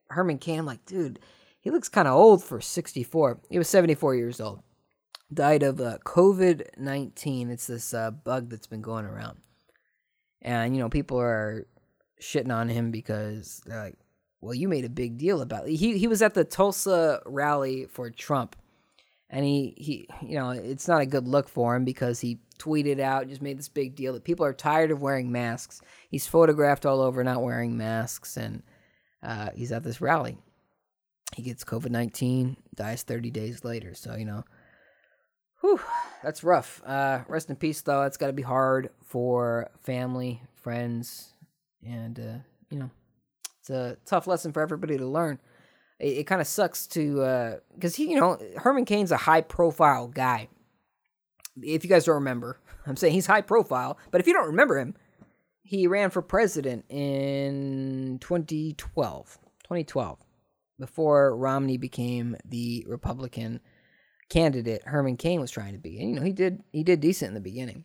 [0.09, 0.61] Herman Cain.
[0.61, 1.19] I'm like, dude,
[1.61, 3.40] he looks kind of old for 64.
[3.51, 4.62] He was 74 years old.
[5.33, 7.51] Died of uh, COVID 19.
[7.51, 9.38] It's this uh, bug that's been going around.
[10.40, 11.66] And, you know, people are
[12.21, 13.99] shitting on him because they're like,
[14.40, 15.75] well, you made a big deal about it.
[15.75, 18.57] He, he was at the Tulsa rally for Trump
[19.29, 23.01] and he he you know it's not a good look for him because he tweeted
[23.01, 25.81] out just made this big deal that people are tired of wearing masks.
[26.09, 28.62] He's photographed all over not wearing masks, and
[29.23, 30.39] uh, he's at this rally.
[31.35, 33.95] He gets COVID nineteen, dies thirty days later.
[33.95, 34.45] So you know,
[35.61, 35.81] whew,
[36.23, 36.83] that's rough.
[36.85, 38.03] Uh, rest in peace, though.
[38.03, 41.33] It's got to be hard for family, friends,
[41.85, 42.39] and uh,
[42.71, 42.91] you know,
[43.61, 45.41] it's a tough lesson for everybody to learn.
[45.99, 49.41] It, it kind of sucks to uh, because he, you know, Herman Cain's a high
[49.41, 50.49] profile guy.
[51.63, 54.79] If you guys don't remember, I'm saying he's high profile, but if you don't remember
[54.79, 54.95] him,
[55.63, 59.39] he ran for president in 2012.
[59.65, 60.19] 2012,
[60.79, 63.61] before Romney became the Republican
[64.29, 65.99] candidate Herman Cain was trying to be.
[65.99, 67.85] And you know, he did he did decent in the beginning.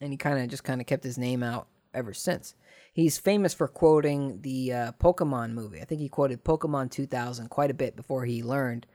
[0.00, 2.54] And he kind of just kind of kept his name out ever since.
[2.98, 5.80] He's famous for quoting the uh, Pokemon movie.
[5.80, 8.88] I think he quoted Pokemon 2000 quite a bit before he learned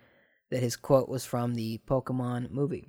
[0.52, 2.86] that his quote was from the Pokemon movie.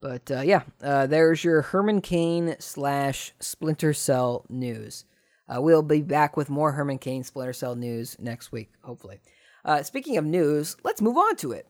[0.00, 5.04] But uh, yeah, uh, there's your Herman Cain slash Splinter Cell news.
[5.48, 9.18] Uh, we'll be back with more Herman Cain Splinter Cell news next week, hopefully.
[9.64, 11.66] Uh, speaking of news, let's move on to it.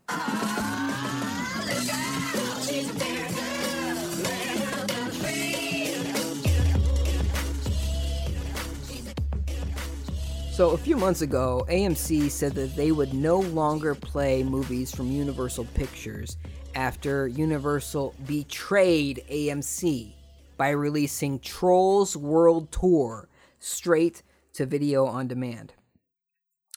[10.60, 15.10] So, a few months ago, AMC said that they would no longer play movies from
[15.10, 16.36] Universal Pictures
[16.74, 20.12] after Universal betrayed AMC
[20.58, 23.26] by releasing Trolls World Tour
[23.58, 25.72] straight to video on demand.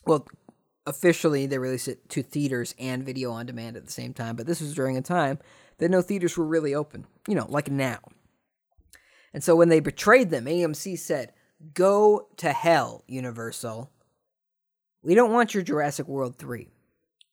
[0.05, 0.29] Well,
[0.87, 4.47] officially, they released it to theaters and video on demand at the same time, but
[4.47, 5.39] this was during a time
[5.79, 7.99] that no theaters were really open, you know, like now.
[9.33, 11.33] And so when they betrayed them, AMC said,
[11.73, 13.89] Go to hell, Universal.
[15.01, 16.67] We don't want your Jurassic World 3.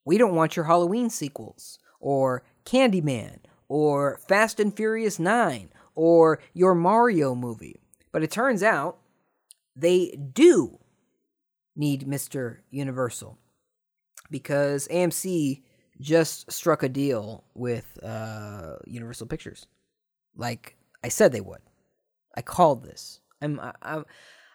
[0.05, 3.39] We don't want your Halloween sequels, or Candyman,
[3.69, 7.81] or Fast and Furious 9, or your Mario movie.
[8.13, 8.99] But it turns out
[9.75, 10.79] they do
[11.77, 12.59] need Mr.
[12.71, 13.39] Universal
[14.31, 15.63] because AMC
[16.01, 19.67] just struck a deal with uh, Universal Pictures.
[20.37, 21.61] Like I said they would.
[22.35, 23.21] I called this.
[23.43, 24.05] I'm, I'm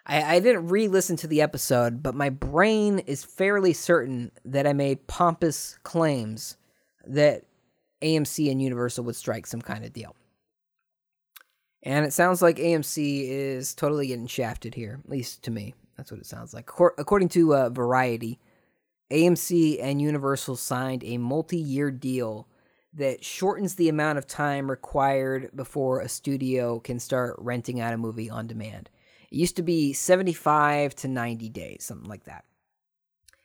[0.06, 4.72] I, I didn't re-listen to the episode, but my brain is fairly certain that I
[4.72, 6.56] made pompous claims
[7.06, 7.44] that
[8.02, 10.14] AMC and Universal would strike some kind of deal.
[11.82, 15.74] And it sounds like AMC is totally getting shafted here, at least to me.
[15.96, 16.68] That's what it sounds like.
[16.98, 18.38] According to uh, Variety,
[19.10, 22.48] AMC and Universal signed a multi year deal
[22.96, 27.98] that shortens the amount of time required before a studio can start renting out a
[27.98, 28.88] movie on demand.
[29.30, 32.44] It used to be 75 to 90 days, something like that.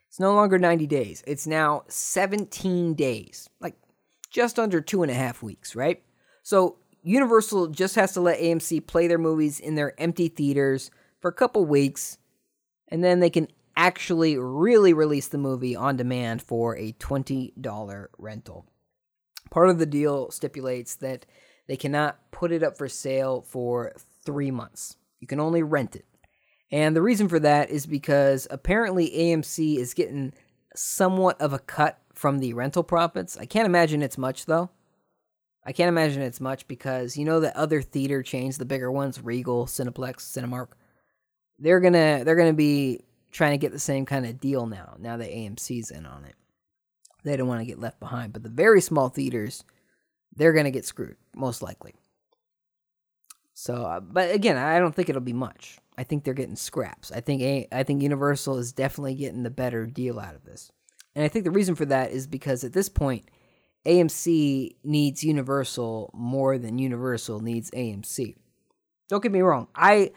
[0.07, 3.75] It's no longer 90 days, it's now 17 days, like
[4.29, 6.01] just under two and a half weeks, right?
[6.43, 11.29] So Universal just has to let AMC play their movies in their empty theaters for
[11.29, 12.17] a couple weeks,
[12.87, 18.65] and then they can actually really release the movie on demand for a $20 rental.
[19.51, 21.27] Part of the deal stipulates that
[21.67, 23.93] they cannot put it up for sale for
[24.25, 24.95] three months.
[25.19, 26.05] You can only rent it.
[26.71, 30.33] And the reason for that is because apparently AMC is getting
[30.75, 33.37] somewhat of a cut from the rental profits.
[33.37, 34.69] I can't imagine it's much though.
[35.63, 39.21] I can't imagine it's much because you know the other theater chains, the bigger ones,
[39.21, 40.69] Regal, Cineplex, Cinemark,
[41.59, 44.95] they're gonna they're gonna be trying to get the same kind of deal now.
[44.97, 46.35] Now that AMC's in on it,
[47.23, 48.33] they don't want to get left behind.
[48.33, 49.63] But the very small theaters,
[50.35, 51.93] they're gonna get screwed most likely.
[53.53, 55.77] So, uh, but again, I don't think it'll be much.
[55.97, 57.11] I think they're getting scraps.
[57.11, 60.71] I think A- I think Universal is definitely getting the better deal out of this,
[61.15, 63.25] and I think the reason for that is because at this point
[63.85, 68.35] AMC needs Universal more than Universal needs AMC.
[69.09, 69.67] Don't get me wrong.
[69.75, 70.11] I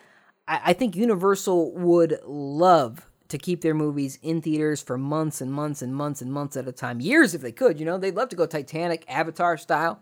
[0.46, 5.82] I think Universal would love to keep their movies in theaters for months and months
[5.82, 7.00] and months and months at a time.
[7.00, 7.98] Years if they could, you know.
[7.98, 10.00] They'd love to go Titanic, Avatar style.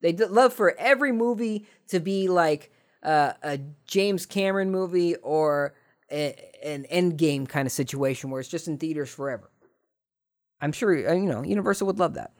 [0.00, 2.72] They'd love for every movie to be like
[3.04, 5.74] uh, a James Cameron movie or
[6.10, 6.34] a,
[6.64, 9.48] an Endgame kind of situation where it's just in theaters forever.
[10.60, 12.32] I'm sure uh, you know Universal would love that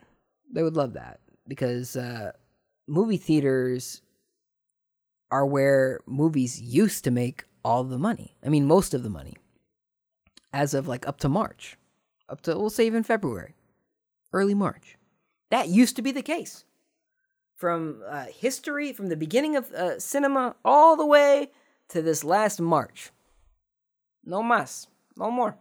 [0.53, 2.32] they would love that because uh,
[2.88, 4.03] movie theaters
[5.30, 8.36] are where movies used to make all the money.
[8.44, 9.36] I mean, most of the money,
[10.53, 11.78] as of like up to March,
[12.28, 13.55] up to we'll say even February,
[14.32, 14.98] early March.
[15.50, 16.64] That used to be the case.
[17.57, 21.50] From uh, history, from the beginning of uh, cinema all the way
[21.90, 23.11] to this last March.
[24.24, 25.57] No mas, no more.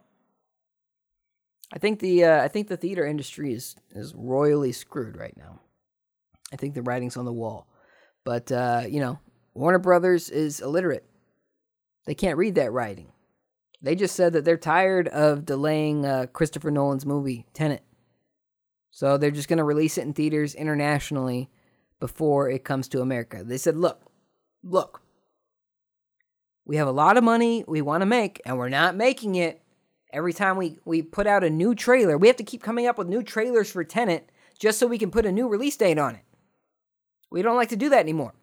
[1.73, 5.59] I think the uh, I think the theater industry is is royally screwed right now.
[6.51, 7.67] I think the writing's on the wall.
[8.25, 9.19] But uh, you know,
[9.53, 11.05] Warner Brothers is illiterate.
[12.05, 13.11] They can't read that writing.
[13.81, 17.83] They just said that they're tired of delaying uh, Christopher Nolan's movie Tenet.
[18.91, 21.49] So they're just going to release it in theaters internationally
[21.99, 23.43] before it comes to America.
[23.43, 24.03] They said, "Look,
[24.63, 25.01] look.
[26.65, 29.61] We have a lot of money we want to make and we're not making it.
[30.13, 32.97] Every time we we put out a new trailer, we have to keep coming up
[32.97, 34.29] with new trailers for Tenet
[34.59, 36.23] just so we can put a new release date on it.
[37.31, 38.33] We don't like to do that anymore.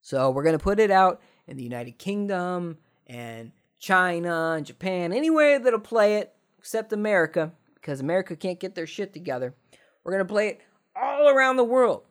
[0.00, 3.52] So we're going to put it out in the United Kingdom and
[3.84, 9.54] China Japan, anywhere that'll play it except America, because America can't get their shit together.
[10.02, 10.60] We're going to play it
[10.96, 12.04] all around the world.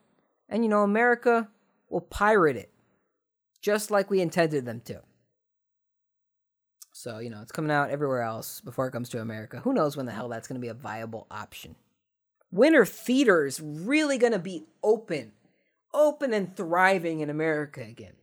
[0.47, 1.49] And you know, America
[1.89, 2.69] will pirate it
[3.59, 5.01] just like we intended them to.
[6.91, 9.59] So, you know, it's coming out everywhere else before it comes to America.
[9.61, 11.75] Who knows when the hell that's going to be a viable option?
[12.55, 15.31] Are theaters really going to be open,
[15.91, 18.13] open and thriving in America again?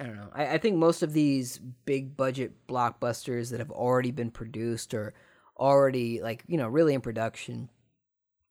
[0.00, 0.30] I don't know.
[0.32, 5.14] I, I think most of these big budget blockbusters that have already been produced or
[5.58, 7.68] already, like, you know, really in production,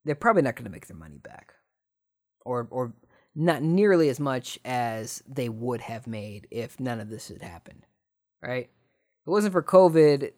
[0.04, 1.54] they're probably not going to make their money back.
[2.46, 2.94] Or, or
[3.36, 7.86] not nearly as much as they would have made if none of this had happened.
[8.42, 8.66] Right?
[8.66, 10.32] If it wasn't for COVID,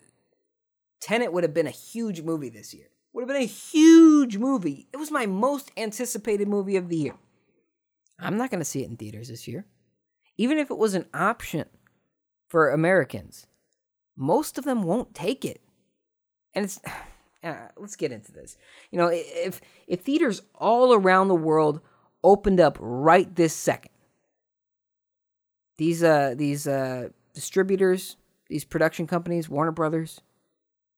[1.01, 2.87] Tenet would have been a huge movie this year.
[3.13, 4.87] Would have been a huge movie.
[4.93, 7.15] It was my most anticipated movie of the year.
[8.19, 9.65] I'm not going to see it in theaters this year.
[10.39, 11.65] Even if it was an option
[12.47, 13.45] for Americans,
[14.15, 15.59] most of them won't take it.
[16.53, 16.79] And it's
[17.43, 18.55] uh, let's get into this.
[18.89, 21.81] You know, if if theaters all around the world
[22.23, 23.91] opened up right this second,
[25.77, 28.15] these uh these uh distributors,
[28.47, 30.21] these production companies, Warner Brothers,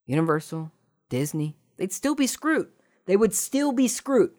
[0.05, 0.71] Universal,
[1.09, 2.67] Disney, they'd still be screwed.
[3.07, 4.33] They would still be screwed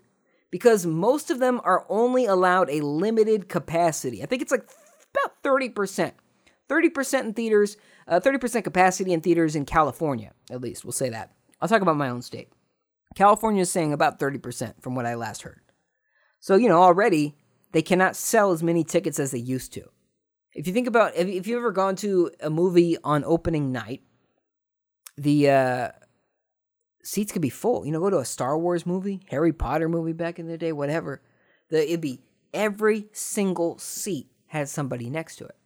[0.53, 4.23] because most of them are only allowed a limited capacity.
[4.23, 4.69] I think it's like
[5.15, 6.13] about 30%.
[6.69, 7.77] 30% in theaters,
[8.09, 10.85] uh, 30% capacity in theaters in California, at least.
[10.85, 11.33] We'll say that.
[11.61, 12.49] I'll talk about my own state.
[13.15, 15.61] California is saying about 30% from what I last heard.
[16.41, 17.37] So, you know, already
[17.73, 19.85] they cannot sell as many tickets as they used to.
[20.55, 24.03] If you think about if, you've ever gone to a movie on opening night,
[25.17, 25.89] the uh,
[27.05, 27.87] seats could be full.
[27.87, 30.73] You know, go to a Star Wars movie, Harry Potter movie back in the day,
[30.73, 31.23] whatever.
[31.71, 32.21] The, it'd be
[32.53, 35.57] every single seat has somebody next to it.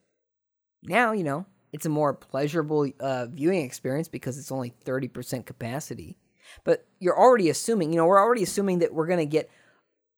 [0.84, 6.16] Now, you know, it's a more pleasurable uh, viewing experience because it's only 30% capacity.
[6.62, 9.51] But you're already assuming, you know, we're already assuming that we're going to get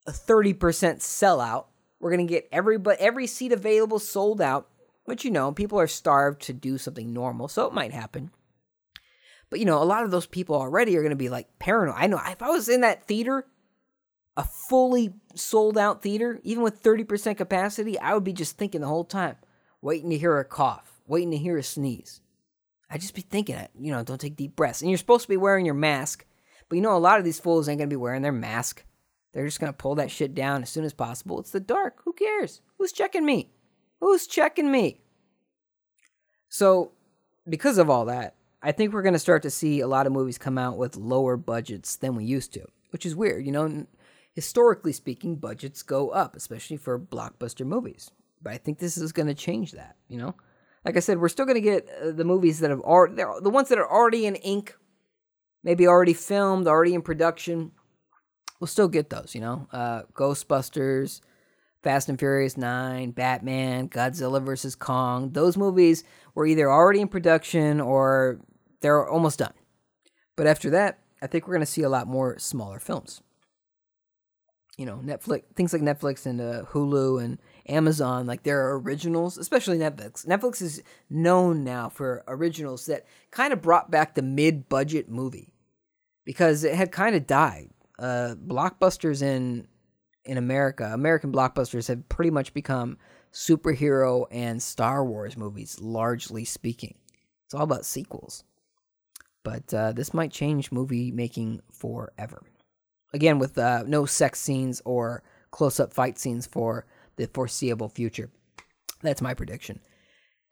[0.06, 1.64] a 30% sellout.
[1.98, 4.68] We're going to get every but every seat available sold out,
[5.04, 8.30] which you know, people are starved to do something normal, so it might happen.
[9.48, 11.96] But you know, a lot of those people already are going to be like paranoid.
[11.96, 13.46] I know if I was in that theater,
[14.38, 18.86] a fully sold out theater, even with 30% capacity, I would be just thinking the
[18.86, 19.36] whole time,
[19.82, 22.20] waiting to hear a cough, waiting to hear a sneeze.
[22.88, 24.80] I'd just be thinking you know, don't take deep breaths.
[24.80, 26.24] And you're supposed to be wearing your mask,
[26.68, 28.84] but you know, a lot of these fools ain't to be wearing their mask.
[29.34, 31.40] They're just to pull that shit down as soon as possible.
[31.40, 32.00] It's the dark.
[32.04, 32.60] Who cares?
[32.78, 33.50] Who's checking me?
[34.00, 35.00] Who's checking me?
[36.48, 36.92] So,
[37.46, 40.38] because of all that, I think we're to start to see a lot of movies
[40.38, 43.44] come out with lower budgets than we used to, which is weird.
[43.44, 43.86] You know,
[44.38, 48.12] historically speaking, budgets go up, especially for blockbuster movies.
[48.40, 50.36] But I think this is going to change that, you know?
[50.84, 53.50] Like I said, we're still going to get uh, the movies that have already, the
[53.50, 54.76] ones that are already in ink,
[55.64, 57.72] maybe already filmed, already in production.
[58.60, 59.66] We'll still get those, you know?
[59.72, 61.20] Uh, Ghostbusters,
[61.82, 64.76] Fast and Furious 9, Batman, Godzilla vs.
[64.76, 65.32] Kong.
[65.32, 66.04] Those movies
[66.36, 68.38] were either already in production or
[68.82, 69.54] they're almost done.
[70.36, 73.20] But after that, I think we're going to see a lot more smaller films.
[74.78, 79.76] You know, Netflix, things like Netflix and uh, Hulu and Amazon, like their originals, especially
[79.76, 80.24] Netflix.
[80.24, 85.52] Netflix is known now for originals that kind of brought back the mid budget movie
[86.24, 87.70] because it had kind of died.
[87.98, 89.66] Uh, blockbusters in
[90.24, 92.98] in America, American blockbusters have pretty much become
[93.32, 96.94] superhero and Star Wars movies, largely speaking.
[97.46, 98.44] It's all about sequels.
[99.42, 102.42] But uh, this might change movie making forever.
[103.12, 106.86] Again, with uh, no sex scenes or close up fight scenes for
[107.16, 108.30] the foreseeable future.
[109.02, 109.80] That's my prediction.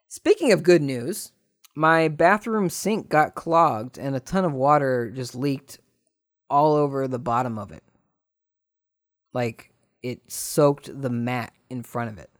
[0.08, 1.32] Speaking of good news,
[1.74, 5.78] my bathroom sink got clogged and a ton of water just leaked
[6.48, 7.82] all over the bottom of it.
[9.34, 12.30] Like it soaked the mat in front of it.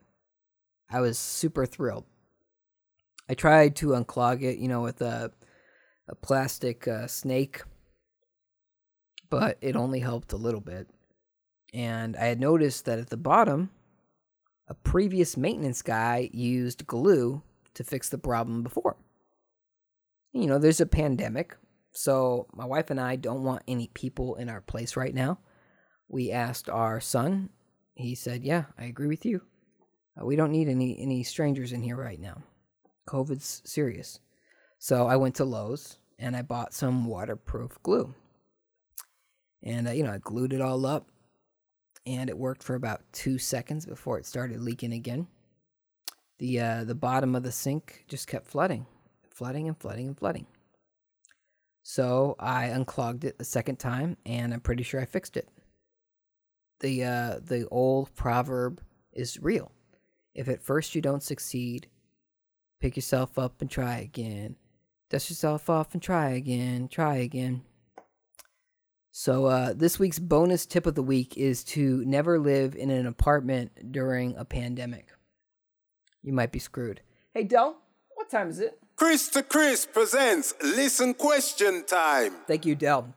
[0.89, 2.05] I was super thrilled.
[3.29, 5.33] I tried to unclog it, you know, with a
[6.09, 7.63] a plastic uh, snake,
[9.31, 10.89] but it only helped a little bit.
[11.73, 13.71] And I had noticed that at the bottom,
[14.69, 17.43] a previous maintenance guy used glue
[17.75, 18.97] to fix the problem before.
[20.33, 21.57] You know, there's a pandemic,
[21.93, 25.39] so my wife and I don't want any people in our place right now.
[26.09, 27.51] We asked our son.
[27.95, 29.43] He said, "Yeah, I agree with you.
[30.21, 32.43] Uh, we don't need any any strangers in here right now.
[33.09, 34.21] COVID's serious."
[34.79, 38.15] So I went to Lowe's and I bought some waterproof glue.
[39.67, 41.11] And uh, you know, I glued it all up
[42.07, 45.27] and it worked for about 2 seconds before it started leaking again.
[46.39, 48.87] The uh, the bottom of the sink just kept flooding,
[49.31, 50.47] flooding and flooding and flooding.
[51.83, 55.49] So I unclogged it the second time, and I'm pretty sure I fixed it.
[56.81, 59.73] The uh, the old proverb is real.
[60.35, 61.89] If at first you don't succeed,
[62.81, 64.57] pick yourself up and try again.
[65.09, 66.89] Dust yourself off and try again.
[66.89, 67.63] Try again.
[69.19, 73.07] So uh, this week's bonus tip of the week is to never live in an
[73.07, 75.09] apartment during a pandemic.
[76.23, 77.01] You might be screwed.
[77.33, 77.79] Hey Dell,
[78.13, 78.79] what time is it?
[78.95, 82.35] Chris to Chris presents Listen Question Time.
[82.47, 83.15] Thank you, Dell.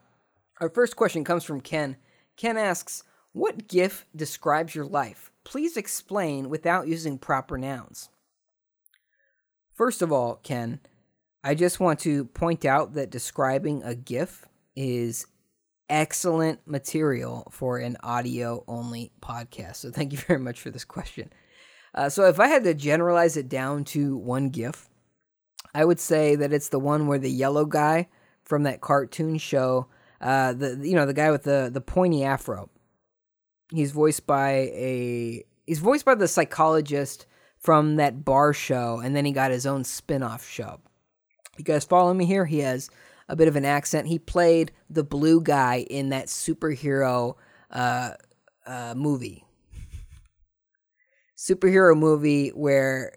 [0.58, 1.98] Our first question comes from Ken.
[2.34, 5.30] Ken asks, What GIF describes your life?
[5.44, 8.08] Please explain without using proper nouns.
[9.74, 10.80] First of all, Ken,
[11.44, 15.26] I just want to point out that describing a GIF is
[15.90, 19.76] excellent material for an audio only podcast.
[19.76, 21.30] So thank you very much for this question.
[21.94, 24.88] Uh, so if I had to generalize it down to one GIF,
[25.74, 28.08] I would say that it's the one where the yellow guy
[28.44, 29.88] from that cartoon show,
[30.20, 32.68] uh, the you know the guy with the the pointy afro.
[33.72, 37.26] He's voiced by a he's voiced by the psychologist
[37.58, 40.80] from that bar show, and then he got his own spin-off show.
[41.56, 42.46] You guys follow me here?
[42.46, 42.90] He has
[43.30, 44.08] a bit of an accent.
[44.08, 47.36] He played the blue guy in that superhero
[47.70, 48.10] uh,
[48.66, 49.44] uh, movie.
[51.38, 53.14] Superhero movie where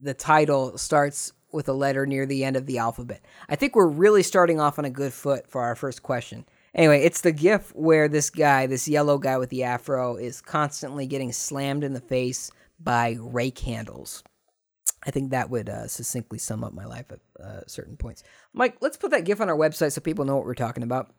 [0.00, 3.24] the title starts with a letter near the end of the alphabet.
[3.48, 6.46] I think we're really starting off on a good foot for our first question.
[6.72, 11.08] Anyway, it's the gif where this guy, this yellow guy with the afro, is constantly
[11.08, 14.22] getting slammed in the face by rake handles.
[15.04, 18.22] I think that would uh, succinctly sum up my life at uh, certain points.
[18.52, 21.12] Mike, let's put that GIF on our website so people know what we're talking about.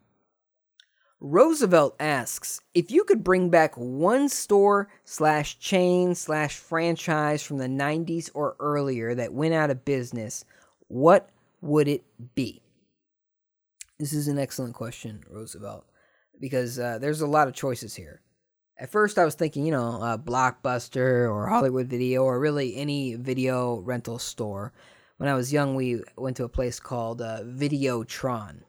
[1.20, 7.68] Roosevelt asks if you could bring back one store slash chain slash franchise from the
[7.68, 10.46] 90s or earlier that went out of business,
[10.88, 11.30] what
[11.62, 12.04] would it
[12.34, 12.64] be?
[14.00, 15.86] This is an excellent question, Roosevelt,
[16.40, 18.22] because uh, there's a lot of choices here.
[18.82, 23.14] At first, I was thinking, you know, uh, Blockbuster or Hollywood Video or really any
[23.14, 24.74] video rental store.
[25.18, 28.62] When I was young, we went to a place called uh, Videotron.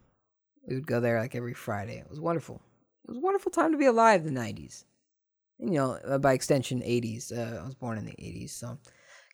[0.69, 1.97] We would go there like every Friday.
[1.97, 2.61] It was wonderful.
[3.05, 4.23] It was a wonderful time to be alive.
[4.25, 4.85] The '90s,
[5.59, 7.33] And, you know, uh, by extension, '80s.
[7.33, 8.79] Uh, I was born in the '80s, so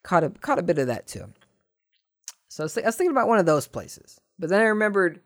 [0.05, 1.25] caught a caught a bit of that too.
[2.47, 4.67] So I was, th- I was thinking about one of those places, but then I
[4.67, 5.23] remembered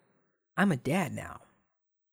[0.56, 1.42] I'm a dad now.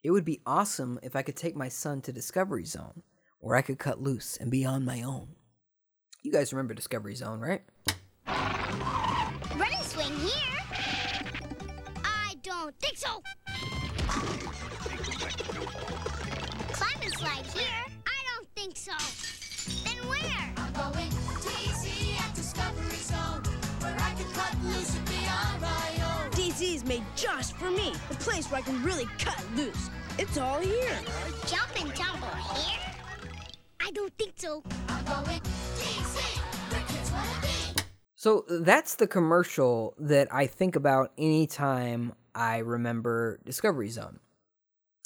[0.04, 3.02] It would be awesome if I could take my son to Discovery Zone
[3.40, 5.30] where I could cut loose and be on my own.
[6.22, 7.62] You guys remember Discovery Zone, right?
[9.56, 10.60] Running swing here?
[12.04, 13.22] I don't think so.
[16.74, 17.86] Climb and slide here?
[18.06, 18.92] I don't think so.
[19.86, 20.54] Then where?
[20.58, 21.10] I'm going
[21.40, 23.44] DC at Discovery Zone,
[23.80, 26.32] where I can cut loose and be on my own.
[26.32, 29.90] DC is made just for me, the place where I can really cut loose.
[30.18, 31.00] It's all here.
[31.48, 31.69] Jump and tumble here?
[33.90, 34.62] I don't think so.
[34.88, 36.38] I'm going DC,
[36.72, 37.82] where kids wanna be.
[38.14, 44.20] So that's the commercial that I think about anytime I remember Discovery Zone.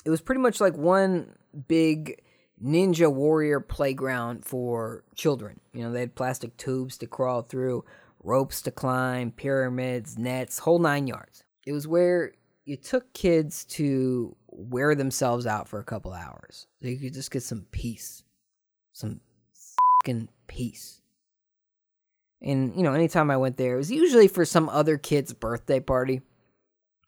[0.04, 1.34] It was pretty much like one
[1.70, 2.22] big
[2.62, 5.62] ninja warrior playground for children.
[5.72, 7.86] You know, they had plastic tubes to crawl through,
[8.22, 11.46] ropes to climb, pyramids, nets, whole nine yards.
[11.66, 12.34] It was where
[12.66, 16.68] you took kids to wear themselves out for a couple hours.
[16.82, 18.24] So you could just get some peace.
[18.94, 19.20] Some
[20.00, 21.02] fucking peace.
[22.42, 25.80] And, you know, anytime I went there, it was usually for some other kid's birthday
[25.80, 26.22] party.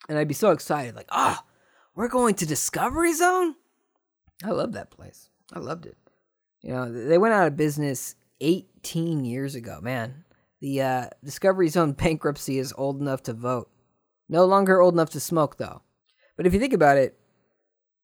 [0.07, 1.43] And I'd be so excited, like, ah,
[1.95, 3.55] we're going to Discovery Zone?
[4.43, 5.29] I love that place.
[5.53, 5.97] I loved it.
[6.61, 10.25] You know, they went out of business 18 years ago, man.
[10.61, 13.69] The uh, Discovery Zone bankruptcy is old enough to vote.
[14.27, 15.81] No longer old enough to smoke, though.
[16.38, 17.17] But if you think about it,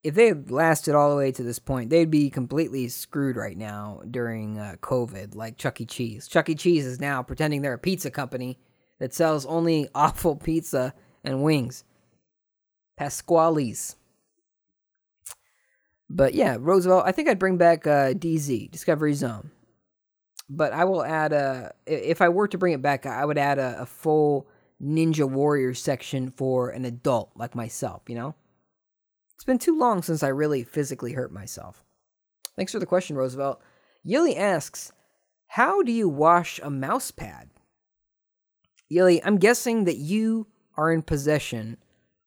[0.03, 3.57] if they had lasted all the way to this point, they'd be completely screwed right
[3.57, 5.85] now during uh, COVID, like Chuck E.
[5.85, 6.27] Cheese.
[6.27, 6.55] Chuck E.
[6.55, 8.57] Cheese is now pretending they're a pizza company
[8.99, 10.93] that sells only awful pizza
[11.23, 11.83] and wings.
[12.97, 13.95] Pasqually's.
[16.09, 19.51] But yeah, Roosevelt, I think I'd bring back uh, DZ, Discovery Zone.
[20.49, 23.37] But I will add a, i- if I were to bring it back, I would
[23.37, 24.47] add a, a full
[24.83, 28.35] Ninja Warrior section for an adult like myself, you know?
[29.41, 31.83] It's been too long since I really physically hurt myself.
[32.55, 33.59] Thanks for the question, Roosevelt.
[34.05, 34.91] Yili asks,
[35.47, 37.49] How do you wash a mouse pad?
[38.91, 40.45] Yili, I'm guessing that you
[40.77, 41.77] are in possession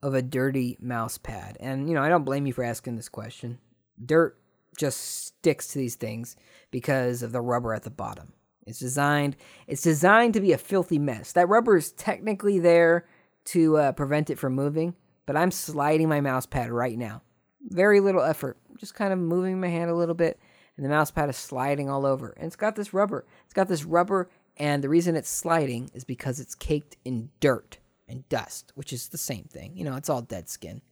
[0.02, 1.56] of a dirty mouse pad.
[1.60, 3.60] And, you know, I don't blame you for asking this question.
[4.04, 4.36] Dirt
[4.76, 6.34] just sticks to these things
[6.72, 8.32] because of the rubber at the bottom.
[8.66, 9.36] It's designed
[9.68, 11.30] it's designed to be a filthy mess.
[11.30, 13.06] That rubber is technically there
[13.44, 14.96] to uh, prevent it from moving,
[15.26, 17.22] but I'm sliding my mouse pad right now.
[17.62, 18.58] Very little effort.
[18.78, 20.38] Just kind of moving my hand a little bit
[20.76, 22.30] and the mouse pad is sliding all over.
[22.30, 23.24] And it's got this rubber.
[23.44, 27.78] It's got this rubber and the reason it's sliding is because it's caked in dirt
[28.08, 29.76] and dust, which is the same thing.
[29.76, 30.82] You know, it's all dead skin.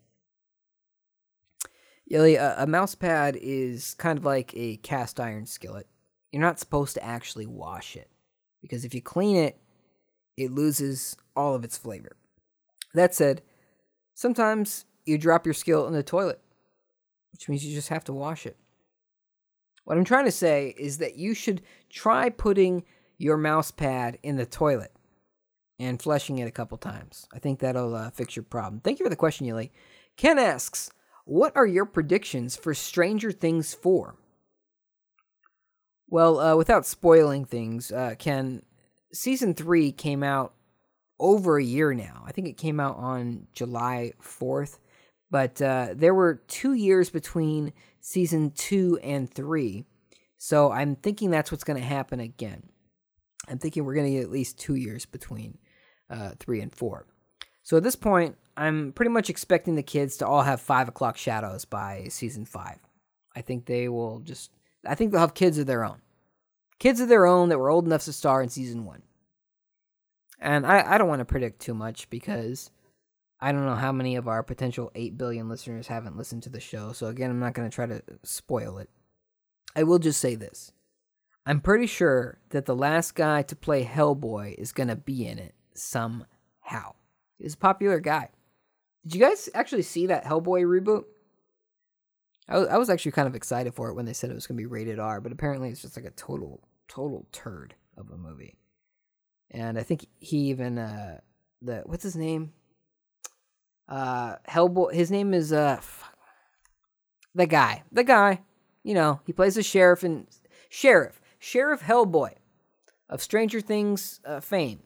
[2.10, 5.86] Yili, a, a mouse pad is kind of like a cast iron skillet.
[6.30, 8.10] You're not supposed to actually wash it
[8.60, 9.58] because if you clean it,
[10.36, 12.16] it loses all of its flavor.
[12.94, 13.42] That said,
[14.14, 16.40] sometimes you drop your skill in the toilet,
[17.32, 18.56] which means you just have to wash it.
[19.84, 22.84] What I'm trying to say is that you should try putting
[23.18, 24.92] your mouse pad in the toilet
[25.78, 27.26] and flushing it a couple times.
[27.32, 28.80] I think that'll uh, fix your problem.
[28.80, 29.70] Thank you for the question, Yuli.
[30.16, 30.90] Ken asks,
[31.24, 34.16] "What are your predictions for Stranger Things 4?"
[36.08, 38.62] Well, uh, without spoiling things, uh, Ken,
[39.12, 40.54] season three came out
[41.22, 42.24] over a year now.
[42.26, 44.78] I think it came out on July 4th,
[45.30, 49.84] but uh, there were two years between season two and three.
[50.36, 52.64] So I'm thinking that's what's going to happen again.
[53.48, 55.58] I'm thinking we're going to get at least two years between
[56.10, 57.06] uh, three and four.
[57.62, 61.16] So at this point, I'm pretty much expecting the kids to all have five o'clock
[61.16, 62.78] shadows by season five.
[63.34, 64.50] I think they will just,
[64.84, 66.02] I think they'll have kids of their own.
[66.78, 69.02] Kids of their own that were old enough to star in season one.
[70.43, 72.70] And I, I don't want to predict too much because
[73.40, 76.61] I don't know how many of our potential 8 billion listeners haven't listened to the
[76.61, 76.93] show.
[76.93, 78.90] So again, I'm not going to try to spoil it.
[79.76, 80.72] I will just say this.
[81.47, 85.38] I'm pretty sure that the last guy to play Hellboy is going to be in
[85.38, 86.95] it somehow.
[87.38, 88.30] He's a popular guy.
[89.05, 91.05] Did you guys actually see that Hellboy reboot?
[92.49, 94.49] I was, I was actually kind of excited for it when they said it was
[94.49, 98.11] going to be rated R, but apparently it's just like a total, total turd of
[98.11, 98.57] a movie.
[99.53, 101.20] And I think he even, uh,
[101.61, 102.53] the, what's his name?
[103.88, 106.16] Uh, Hellboy, his name is, uh, fuck.
[107.34, 108.40] the guy, the guy,
[108.82, 110.26] you know, he plays the sheriff in,
[110.70, 112.34] sheriff, Sheriff Hellboy
[113.09, 114.80] of Stranger Things uh, fame.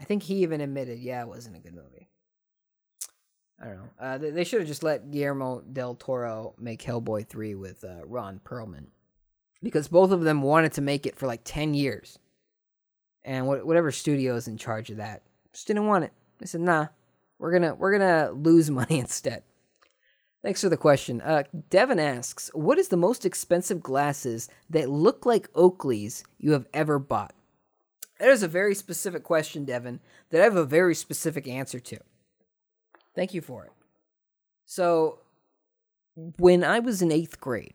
[0.00, 2.08] I think he even admitted, yeah, it wasn't a good movie.
[3.62, 3.90] I don't know.
[4.00, 8.04] Uh, they, they should have just let Guillermo del Toro make Hellboy 3 with uh,
[8.04, 8.86] Ron Perlman.
[9.62, 12.18] Because both of them wanted to make it for like 10 years.
[13.24, 16.12] And what, whatever studio is in charge of that just didn't want it.
[16.38, 16.88] They said, nah,
[17.38, 19.42] we're gonna we're gonna lose money instead.
[20.42, 21.20] Thanks for the question.
[21.20, 26.66] Uh, Devin asks, "What is the most expensive glasses that look like Oakley's you have
[26.74, 27.34] ever bought?"
[28.18, 30.00] That is a very specific question, Devin.
[30.30, 31.98] That I have a very specific answer to.
[33.14, 33.72] Thank you for it.
[34.64, 35.20] So,
[36.14, 37.74] when I was in eighth grade,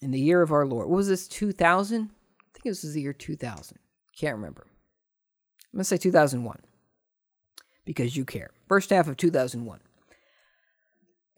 [0.00, 2.02] in the year of our Lord, what was this 2000?
[2.02, 3.78] I think this was the year 2000.
[4.22, 4.68] Can't remember.
[5.72, 6.60] I'm gonna say 2001
[7.84, 8.52] because you care.
[8.68, 9.80] First half of 2001.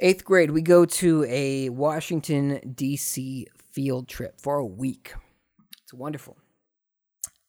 [0.01, 3.47] Eighth grade, we go to a Washington, D.C.
[3.72, 5.14] field trip for a week.
[5.82, 6.37] It's wonderful.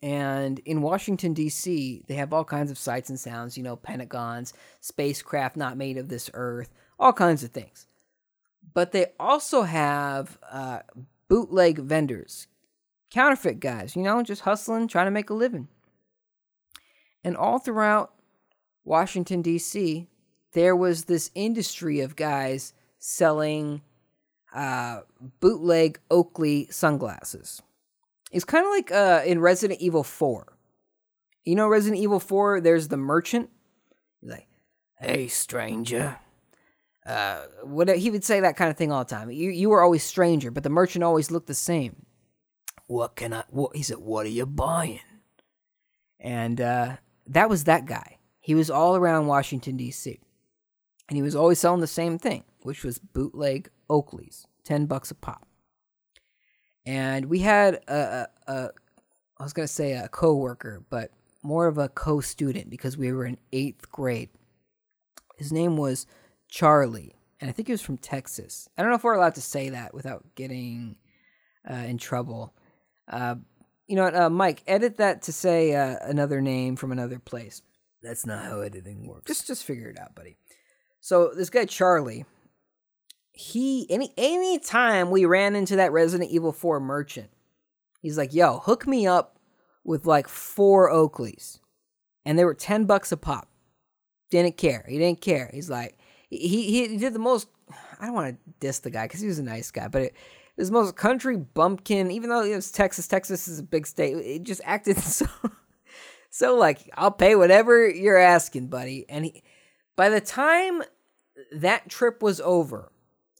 [0.01, 4.53] And in Washington, D.C., they have all kinds of sights and sounds, you know, pentagons,
[4.79, 7.87] spacecraft not made of this earth, all kinds of things.
[8.73, 10.79] But they also have uh,
[11.27, 12.47] bootleg vendors,
[13.15, 15.69] counterfeit guys, you know, just hustling, trying to make a living.
[17.23, 18.13] And all throughout
[18.83, 20.09] Washington, D.C.,
[20.51, 23.81] there was this industry of guys selling
[24.53, 25.01] uh,
[25.39, 27.61] bootleg Oakley sunglasses.
[28.33, 30.57] It's kind of like uh, in Resident Evil 4.
[31.45, 33.49] You know, Resident Evil 4, there's the merchant.
[34.19, 34.47] He's like,
[34.99, 36.17] hey, stranger.
[37.05, 39.31] Uh, what he would say that kind of thing all the time.
[39.31, 42.05] You you were always stranger, but the merchant always looked the same.
[42.87, 43.43] What can I?
[43.49, 43.97] What he said?
[43.97, 44.99] What are you buying?
[46.19, 48.17] And uh, that was that guy.
[48.39, 50.19] He was all around Washington D.C.
[51.09, 55.15] and he was always selling the same thing, which was bootleg Oakleys, ten bucks a
[55.15, 55.47] pop.
[56.85, 58.69] And we had a, a, a
[59.39, 61.11] I was gonna say a coworker, but
[61.41, 64.29] more of a co-student because we were in eighth grade.
[65.37, 66.07] His name was
[66.49, 68.69] Charlie, and I think he was from Texas.
[68.77, 70.95] I don't know if we're allowed to say that without getting
[71.69, 72.53] uh, in trouble.
[73.07, 73.35] Uh,
[73.87, 74.63] you know what, uh, Mike?
[74.67, 77.61] Edit that to say uh, another name from another place.
[78.01, 79.27] That's not how editing works.
[79.27, 80.37] Just just figure it out, buddy.
[81.01, 82.25] So this guy Charlie,
[83.31, 87.29] he any any time we ran into that Resident Evil 4 merchant,
[88.01, 89.39] he's like, "Yo, hook me up
[89.83, 91.59] with like four Oakleys."
[92.25, 93.49] And they were 10 bucks a pop.
[94.31, 94.83] Didn't care.
[94.87, 95.51] He didn't care.
[95.53, 95.97] He's like
[96.29, 97.47] he he did the most
[97.99, 100.15] I don't want to diss the guy cuz he was a nice guy, but it,
[100.57, 103.07] the most country bumpkin even though it was Texas.
[103.07, 104.15] Texas is a big state.
[104.17, 105.27] It just acted so
[106.29, 109.05] so like I'll pay whatever you're asking, buddy.
[109.09, 109.43] And he,
[109.95, 110.83] by the time
[111.51, 112.91] that trip was over,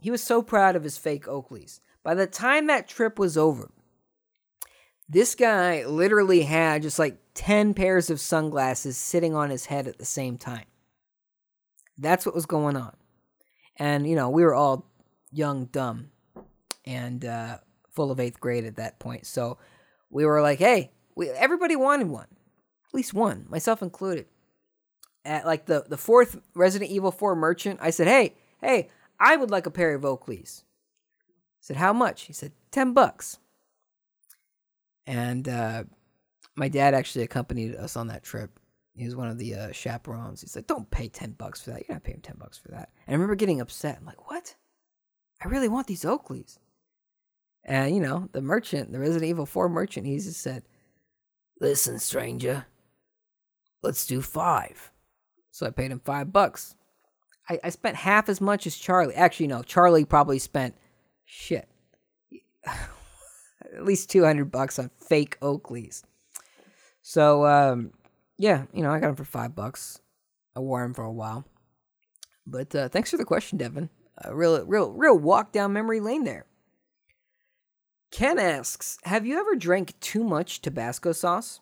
[0.02, 1.80] he was so proud of his fake Oakleys.
[2.04, 3.72] By the time that trip was over,
[5.08, 9.98] this guy literally had just like 10 pairs of sunglasses sitting on his head at
[9.98, 10.66] the same time.
[11.98, 12.96] That's what was going on.
[13.78, 14.90] And, you know, we were all
[15.32, 16.12] young, dumb,
[16.86, 17.58] and uh,
[17.92, 19.26] full of eighth grade at that point.
[19.26, 19.58] So
[20.10, 22.28] we were like, hey, we, everybody wanted one,
[22.88, 24.28] at least one, myself included.
[25.24, 29.50] At like the, the fourth Resident Evil 4 merchant, I said, hey, hey, I would
[29.50, 30.62] like a pair of Oakleys.
[30.62, 32.24] I said, how much?
[32.24, 33.40] He said, 10 bucks.
[35.08, 35.86] And uh,
[36.56, 38.60] my dad actually accompanied us on that trip.
[38.96, 40.42] He was one of the uh, chaperones.
[40.42, 41.84] He's like, don't pay 10 bucks for that.
[41.88, 42.92] You're not paying 10 bucks for that.
[43.08, 43.98] And I remember getting upset.
[44.00, 44.56] I'm like, what?
[45.44, 46.60] I really want these Oakleys.
[47.66, 50.64] And, you know, the merchant, the Resident Evil 4 merchant, he just said,
[51.60, 52.66] Listen, stranger.
[53.82, 54.92] Let's do five.
[55.52, 56.76] So I paid him five bucks.
[57.50, 59.16] I, I spent half as much as Charlie.
[59.16, 60.76] Actually, no, Charlie probably spent
[61.24, 61.68] shit.
[62.66, 66.04] At least 200 bucks on fake Oakleys.
[67.02, 67.92] So, um,
[68.38, 70.02] yeah, you know, I got him for five bucks.
[70.56, 71.46] I wore him for a while.
[72.48, 73.90] But uh, thanks for the question, Devin.
[74.24, 76.46] A real, real, real walk down memory lane there.
[78.16, 81.60] Ken asks, "Have you ever drank too much Tabasco sauce?"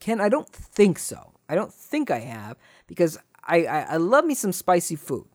[0.00, 1.34] Ken, I don't think so.
[1.48, 2.56] I don't think I have
[2.88, 5.28] because I, I, I love me some spicy food,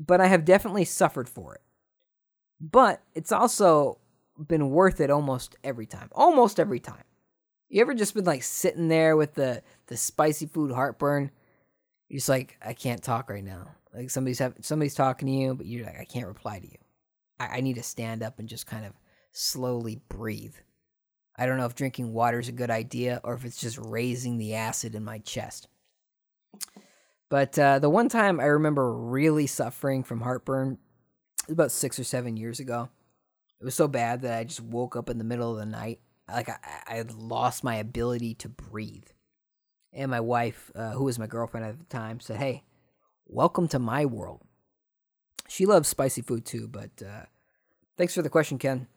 [0.00, 1.60] but I have definitely suffered for it.
[2.62, 3.98] But it's also
[4.38, 6.08] been worth it almost every time.
[6.12, 7.04] Almost every time.
[7.68, 11.30] You ever just been like sitting there with the the spicy food heartburn?
[12.08, 13.66] You're just like, I can't talk right now.
[13.92, 16.78] Like somebody's have, somebody's talking to you, but you're like, I can't reply to you.
[17.38, 18.94] I, I need to stand up and just kind of
[19.36, 20.54] slowly breathe.
[21.36, 24.38] I don't know if drinking water is a good idea or if it's just raising
[24.38, 25.68] the acid in my chest.
[27.28, 30.78] But uh, the one time I remember really suffering from heartburn
[31.46, 32.88] was about six or seven years ago.
[33.60, 36.00] It was so bad that I just woke up in the middle of the night.
[36.28, 36.56] Like I,
[36.88, 39.08] I had lost my ability to breathe.
[39.92, 42.64] And my wife, uh, who was my girlfriend at the time, said, Hey,
[43.26, 44.42] welcome to my world.
[45.48, 47.26] She loves spicy food too, but uh,
[47.96, 48.88] thanks for the question, Ken.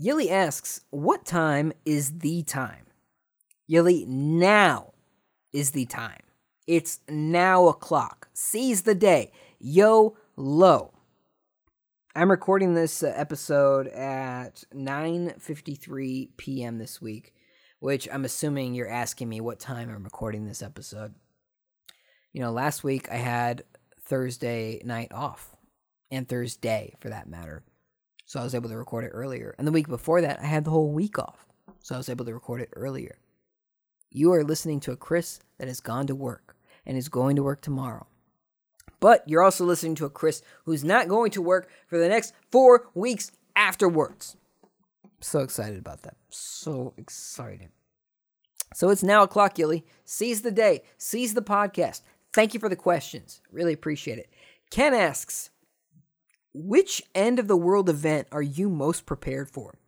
[0.00, 2.86] Yili asks, What time is the time?
[3.70, 4.94] Yili, now
[5.52, 6.22] is the time.
[6.66, 8.28] It's now o'clock.
[8.32, 9.30] Seize the day.
[9.58, 10.94] Yo, low.
[12.14, 16.78] I'm recording this uh, episode at 9:53 p.m.
[16.78, 17.34] this week,
[17.78, 21.14] which I'm assuming you're asking me what time I'm recording this episode.
[22.32, 23.64] You know, last week I had
[24.00, 25.54] Thursday night off,
[26.10, 27.64] and Thursday for that matter.
[28.30, 29.56] So I was able to record it earlier.
[29.58, 31.44] And the week before that, I had the whole week off.
[31.80, 33.18] So I was able to record it earlier.
[34.08, 36.54] You are listening to a Chris that has gone to work
[36.86, 38.06] and is going to work tomorrow.
[39.00, 42.32] But you're also listening to a Chris who's not going to work for the next
[42.52, 44.36] four weeks afterwards.
[45.20, 46.14] So excited about that.
[46.28, 47.70] So excited.
[48.74, 49.84] So it's now o'clock, Gilly.
[50.04, 50.84] Seize the day.
[50.98, 52.02] Seize the podcast.
[52.32, 53.40] Thank you for the questions.
[53.50, 54.30] Really appreciate it.
[54.70, 55.49] Ken asks,
[56.52, 59.78] which end of the world event are you most prepared for?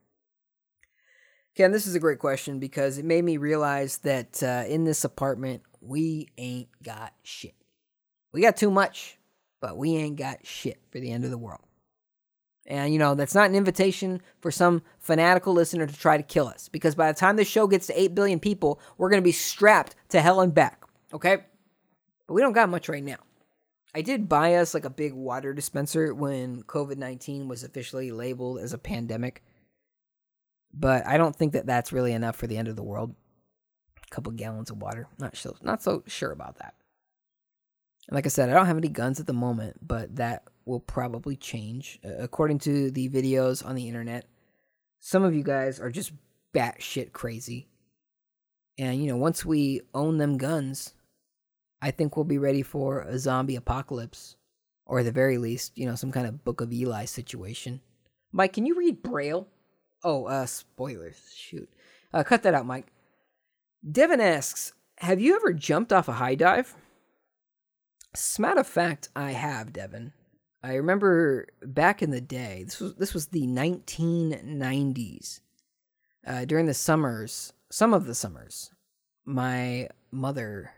[1.55, 5.05] Ken, this is a great question because it made me realize that uh, in this
[5.05, 7.55] apartment, we ain't got shit.
[8.33, 9.19] We got too much,
[9.61, 11.61] but we ain't got shit for the end of the world.
[12.67, 16.47] And, you know, that's not an invitation for some fanatical listener to try to kill
[16.47, 19.25] us because by the time this show gets to 8 billion people, we're going to
[19.25, 20.85] be strapped to hell and back.
[21.13, 21.39] Okay?
[22.27, 23.19] But we don't got much right now.
[23.95, 28.59] I did buy us like a big water dispenser when COVID 19 was officially labeled
[28.59, 29.43] as a pandemic.
[30.73, 33.15] But I don't think that that's really enough for the end of the world.
[34.07, 35.09] A couple gallons of water.
[35.19, 36.75] Not so, not so sure about that.
[38.09, 40.81] And like I said, I don't have any guns at the moment, but that will
[40.81, 42.01] probably change.
[42.03, 44.27] According to the videos on the internet,
[45.01, 46.13] some of you guys are just
[46.55, 47.69] batshit crazy.
[48.79, 50.95] And, you know, once we own them guns,
[51.83, 54.37] I think we'll be ready for a zombie apocalypse,
[54.87, 57.81] or at the very least, you know, some kind of Book of Eli situation.
[58.31, 59.49] Mike, can you read Braille?
[60.05, 61.17] Oh, uh, spoilers.
[61.35, 61.69] Shoot.
[62.15, 62.87] Uh, cut that out, Mike.
[63.91, 66.77] Devin asks, have you ever jumped off a high dive?
[68.15, 70.13] As a matter of fact, I have, Devin.
[70.63, 72.63] I remember back in the day.
[72.65, 75.41] This was this was the 1990s.
[76.25, 78.71] Uh, during the summers, some of the summers,
[79.25, 80.71] my mother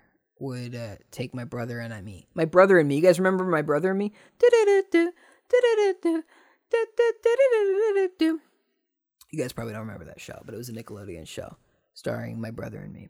[0.44, 2.26] would uh, take my brother and I me.
[2.34, 2.96] My brother and me.
[2.96, 4.12] You guys remember my brother and me?
[9.30, 11.56] You guys probably don't remember that show, but it was a Nickelodeon show
[11.94, 13.08] starring my brother and me.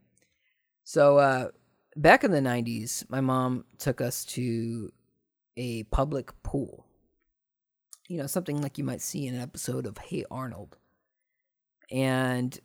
[0.84, 1.48] So uh,
[1.96, 4.92] back in the 90s, my mom took us to
[5.56, 6.86] a public pool.
[8.08, 10.76] You know, something like you might see in an episode of Hey Arnold.
[11.90, 12.58] And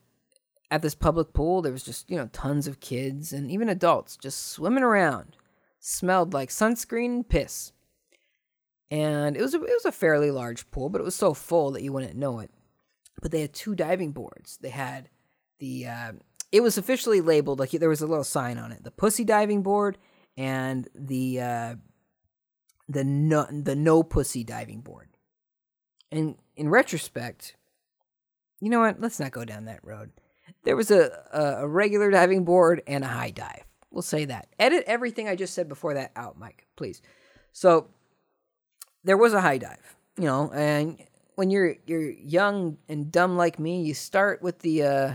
[0.71, 4.17] at this public pool, there was just, you know, tons of kids and even adults
[4.17, 5.35] just swimming around.
[5.79, 7.71] Smelled like sunscreen and piss.
[8.91, 11.71] And it was a, it was a fairly large pool, but it was so full
[11.71, 12.51] that you wouldn't know it.
[13.21, 14.57] But they had two diving boards.
[14.61, 15.09] They had
[15.59, 16.11] the uh,
[16.51, 19.61] it was officially labeled like there was a little sign on it: the pussy diving
[19.61, 19.97] board
[20.37, 21.75] and the uh,
[22.87, 25.09] the no the no pussy diving board.
[26.11, 27.55] And in retrospect,
[28.59, 28.99] you know what?
[28.99, 30.11] Let's not go down that road.
[30.63, 33.63] There was a, a, regular diving board and a high dive.
[33.91, 34.47] We'll say that.
[34.59, 37.01] Edit everything I just said before that out, Mike, please.
[37.51, 37.87] So
[39.03, 41.01] there was a high dive, you know, and
[41.35, 45.13] when you're you're young and dumb like me, you start with the uh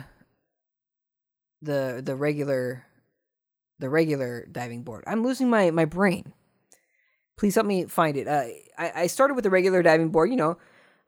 [1.62, 2.85] the the regular
[3.78, 5.05] the regular diving board.
[5.07, 6.32] I'm losing my my brain.
[7.37, 8.26] Please help me find it.
[8.26, 8.45] Uh,
[8.78, 10.30] I I started with the regular diving board.
[10.30, 10.59] You know,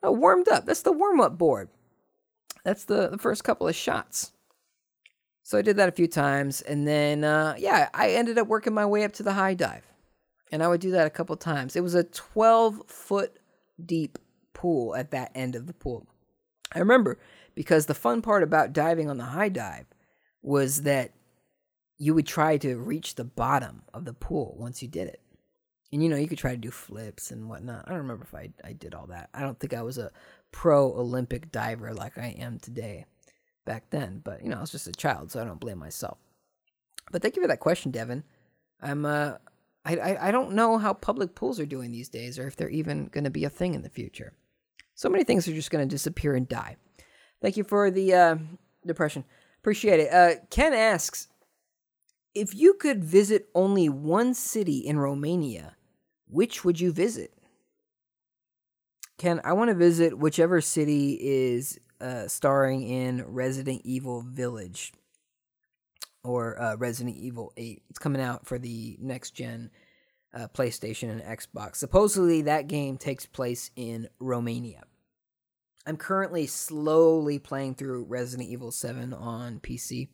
[0.04, 0.66] uh, warmed up.
[0.66, 1.70] That's the warm up board.
[2.66, 4.32] That's the the first couple of shots.
[5.44, 8.74] So I did that a few times, and then uh, yeah, I ended up working
[8.74, 9.84] my way up to the high dive,
[10.50, 11.76] and I would do that a couple times.
[11.76, 13.38] It was a 12 foot
[13.82, 14.18] deep
[14.52, 16.08] pool at that end of the pool.
[16.74, 17.20] I remember
[17.54, 19.86] because the fun part about diving on the high dive
[20.42, 21.12] was that
[21.98, 25.20] you would try to reach the bottom of the pool once you did it.
[25.92, 27.84] And you know, you could try to do flips and whatnot.
[27.86, 29.30] I don't remember if I, I did all that.
[29.32, 30.10] I don't think I was a
[30.52, 33.06] pro Olympic diver like I am today
[33.64, 36.18] back then, but you know, I was just a child, so I don't blame myself.
[37.10, 38.24] But thank you for that question, Devin.
[38.80, 39.34] I'm uh
[39.84, 42.68] I, I, I don't know how public pools are doing these days or if they're
[42.68, 44.32] even going to be a thing in the future.
[44.96, 46.76] So many things are just going to disappear and die.
[47.40, 48.36] Thank you for the uh,
[48.84, 49.24] depression.
[49.60, 50.12] Appreciate it.
[50.12, 51.28] Uh, Ken asks
[52.34, 55.76] if you could visit only one city in Romania,
[56.28, 57.32] which would you visit?
[59.18, 64.92] Ken, I want to visit whichever city is uh, starring in Resident Evil Village
[66.22, 67.82] or uh, Resident Evil 8.
[67.88, 69.70] It's coming out for the next gen
[70.34, 71.76] uh, PlayStation and Xbox.
[71.76, 74.82] Supposedly, that game takes place in Romania.
[75.86, 80.08] I'm currently slowly playing through Resident Evil 7 on PC.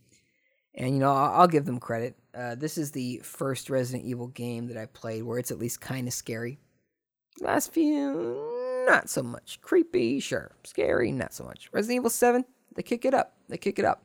[0.74, 2.16] And, you know, I'll, give them credit.
[2.34, 5.80] Uh, this is the first Resident Evil game that I've played where it's at least
[5.80, 6.58] kind of scary.
[7.40, 9.58] Last few, not so much.
[9.60, 10.52] Creepy, sure.
[10.64, 11.68] Scary, not so much.
[11.72, 13.34] Resident Evil 7, they kick it up.
[13.48, 14.04] They kick it up.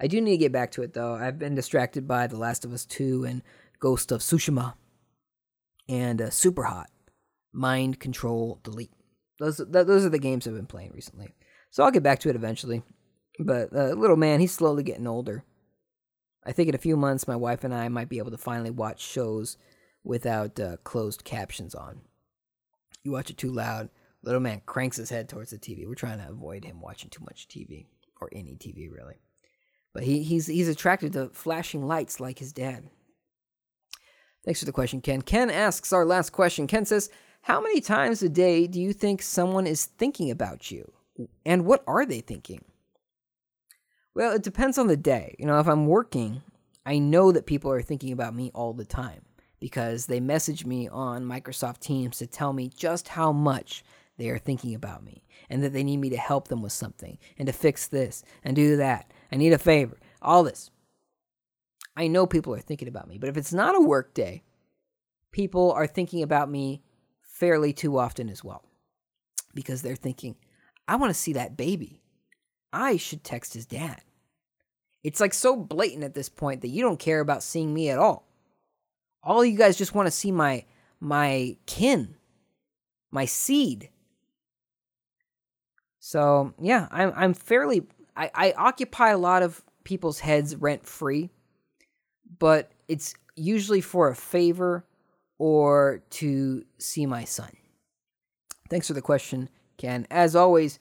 [0.00, 1.14] I do need to get back to it, though.
[1.14, 3.42] I've been distracted by The Last of Us 2 and
[3.78, 4.74] Ghost of Tsushima
[5.88, 6.90] and uh, Super Hot.
[7.52, 8.92] Mind Control Delete.
[9.38, 11.34] Those th- those are the games I've been playing recently.
[11.70, 12.82] So I'll get back to it eventually.
[13.38, 15.44] But uh, little man, he's slowly getting older.
[16.44, 18.70] I think in a few months, my wife and I might be able to finally
[18.70, 19.56] watch shows
[20.04, 22.00] without uh, closed captions on.
[23.04, 23.90] You watch it too loud,
[24.22, 25.86] little man cranks his head towards the TV.
[25.86, 27.86] We're trying to avoid him watching too much TV
[28.20, 29.16] or any TV really.
[29.92, 32.88] But he, he's he's attracted to flashing lights like his dad.
[34.44, 35.22] Thanks for the question, Ken.
[35.22, 36.66] Ken asks our last question.
[36.66, 37.10] Ken says,
[37.42, 40.92] How many times a day do you think someone is thinking about you?
[41.44, 42.64] And what are they thinking?
[44.14, 45.36] Well, it depends on the day.
[45.38, 46.42] You know, if I'm working,
[46.84, 49.22] I know that people are thinking about me all the time
[49.62, 53.84] because they message me on Microsoft Teams to tell me just how much
[54.18, 57.16] they are thinking about me and that they need me to help them with something
[57.38, 59.12] and to fix this and do that.
[59.30, 60.00] I need a favor.
[60.20, 60.72] All this.
[61.96, 64.42] I know people are thinking about me, but if it's not a work day,
[65.30, 66.82] people are thinking about me
[67.20, 68.64] fairly too often as well
[69.54, 70.34] because they're thinking,
[70.88, 72.02] I want to see that baby.
[72.72, 74.02] I should text his dad.
[75.04, 78.00] It's like so blatant at this point that you don't care about seeing me at
[78.00, 78.26] all.
[79.22, 80.64] All you guys just want to see my
[81.00, 82.16] my kin,
[83.10, 83.90] my seed.
[86.00, 91.30] So yeah, I'm I'm fairly I, I occupy a lot of people's heads rent free,
[92.38, 94.84] but it's usually for a favor
[95.38, 97.50] or to see my son.
[98.68, 100.06] Thanks for the question, Ken.
[100.10, 100.78] As always,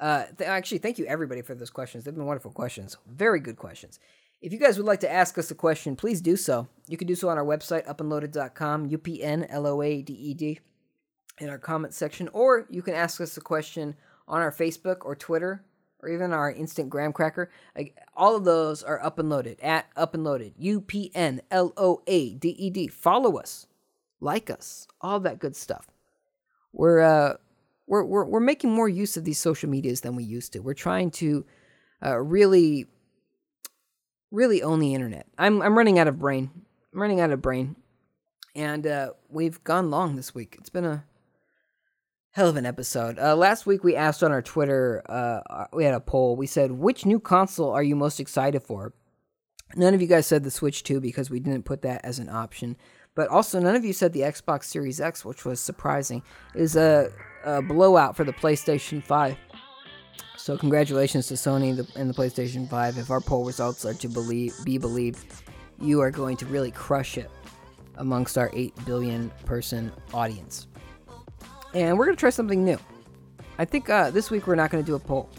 [0.00, 2.04] uh, th- actually, thank you everybody for those questions.
[2.04, 2.96] They've been wonderful questions.
[3.06, 3.98] Very good questions.
[4.42, 6.66] If you guys would like to ask us a question, please do so.
[6.88, 10.12] You can do so on our website, upandloaded.com, U P N L O A D
[10.12, 10.58] E D,
[11.38, 13.94] in our comment section, or you can ask us a question
[14.26, 15.64] on our Facebook or Twitter
[16.00, 17.52] or even our instant graham cracker.
[18.16, 20.54] All of those are up and loaded at up and loaded.
[20.58, 22.88] U P N L O A D E D.
[22.88, 23.68] Follow us,
[24.20, 25.86] like us, all that good stuff.
[26.72, 27.34] We're uh
[27.86, 30.58] we're we're we're making more use of these social medias than we used to.
[30.58, 31.46] We're trying to
[32.04, 32.88] uh, really
[34.32, 35.26] really the internet.
[35.38, 36.50] I'm I'm running out of brain.
[36.92, 37.76] I'm running out of brain,
[38.56, 40.56] and uh, we've gone long this week.
[40.58, 41.04] It's been a
[42.32, 43.18] hell of an episode.
[43.18, 45.02] Uh, last week we asked on our Twitter.
[45.08, 46.34] Uh, we had a poll.
[46.34, 48.94] We said, "Which new console are you most excited for?"
[49.74, 52.28] None of you guys said the Switch 2 because we didn't put that as an
[52.28, 52.76] option.
[53.14, 56.22] But also, none of you said the Xbox Series X, which was surprising.
[56.54, 57.10] Is a,
[57.44, 59.36] a blowout for the PlayStation 5.
[60.36, 62.98] So congratulations to Sony and the PlayStation 5.
[62.98, 65.42] If our poll results are to believe be believed,
[65.80, 67.30] you are going to really crush it
[67.96, 70.66] amongst our 8 billion person audience.
[71.74, 72.78] And we're going to try something new.
[73.58, 75.30] I think uh, this week we're not going to do a poll.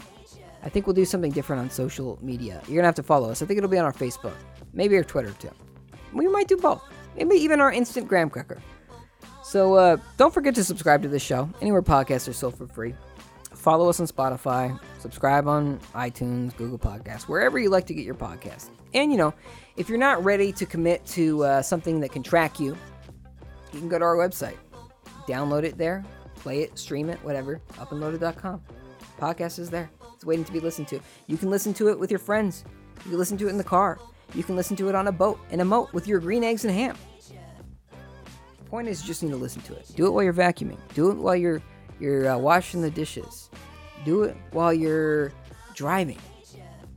[0.62, 2.54] I think we'll do something different on social media.
[2.66, 3.42] You're going to have to follow us.
[3.42, 4.34] I think it'll be on our Facebook,
[4.72, 5.50] maybe our Twitter too.
[6.12, 6.82] We might do both.
[7.16, 8.62] Maybe even our instant graham cracker.
[9.42, 12.94] So uh, don't forget to subscribe to this show anywhere podcasts are sold for free.
[13.64, 18.14] Follow us on Spotify, subscribe on iTunes, Google Podcasts, wherever you like to get your
[18.14, 18.68] podcast.
[18.92, 19.32] And you know,
[19.78, 22.76] if you're not ready to commit to uh, something that can track you,
[23.72, 24.58] you can go to our website,
[25.26, 26.04] download it there,
[26.34, 27.58] play it, stream it, whatever.
[27.78, 28.60] Upandloaded.com.
[29.18, 29.88] Podcast is there.
[30.12, 31.00] It's waiting to be listened to.
[31.26, 32.64] You can listen to it with your friends.
[33.06, 33.98] You can listen to it in the car.
[34.34, 36.66] You can listen to it on a boat in a moat with your green eggs
[36.66, 36.98] and ham.
[38.58, 39.90] The point is, you just need to listen to it.
[39.96, 40.76] Do it while you're vacuuming.
[40.92, 41.62] Do it while you're
[42.00, 43.50] you're uh, washing the dishes.
[44.04, 45.32] Do it while you're
[45.74, 46.18] driving.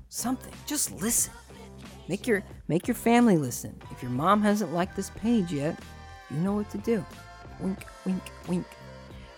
[0.10, 0.54] Something.
[0.66, 1.34] Just listen.
[2.08, 3.80] Make your make your family listen.
[3.92, 5.78] If your mom hasn't liked this page yet,
[6.30, 7.06] you know what to do.
[7.60, 8.66] Wink, wink, wink.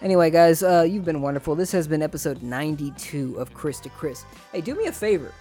[0.02, 1.56] Anyway, guys, uh, you've been wonderful.
[1.56, 4.24] This has been episode 92 of Chris to Chris.
[4.54, 5.34] Hey, do me a favor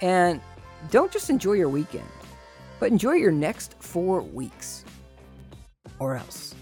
[0.00, 0.40] and
[0.90, 2.08] don't just enjoy your weekend,
[2.80, 4.84] but enjoy your next four weeks.
[5.98, 6.54] Or else.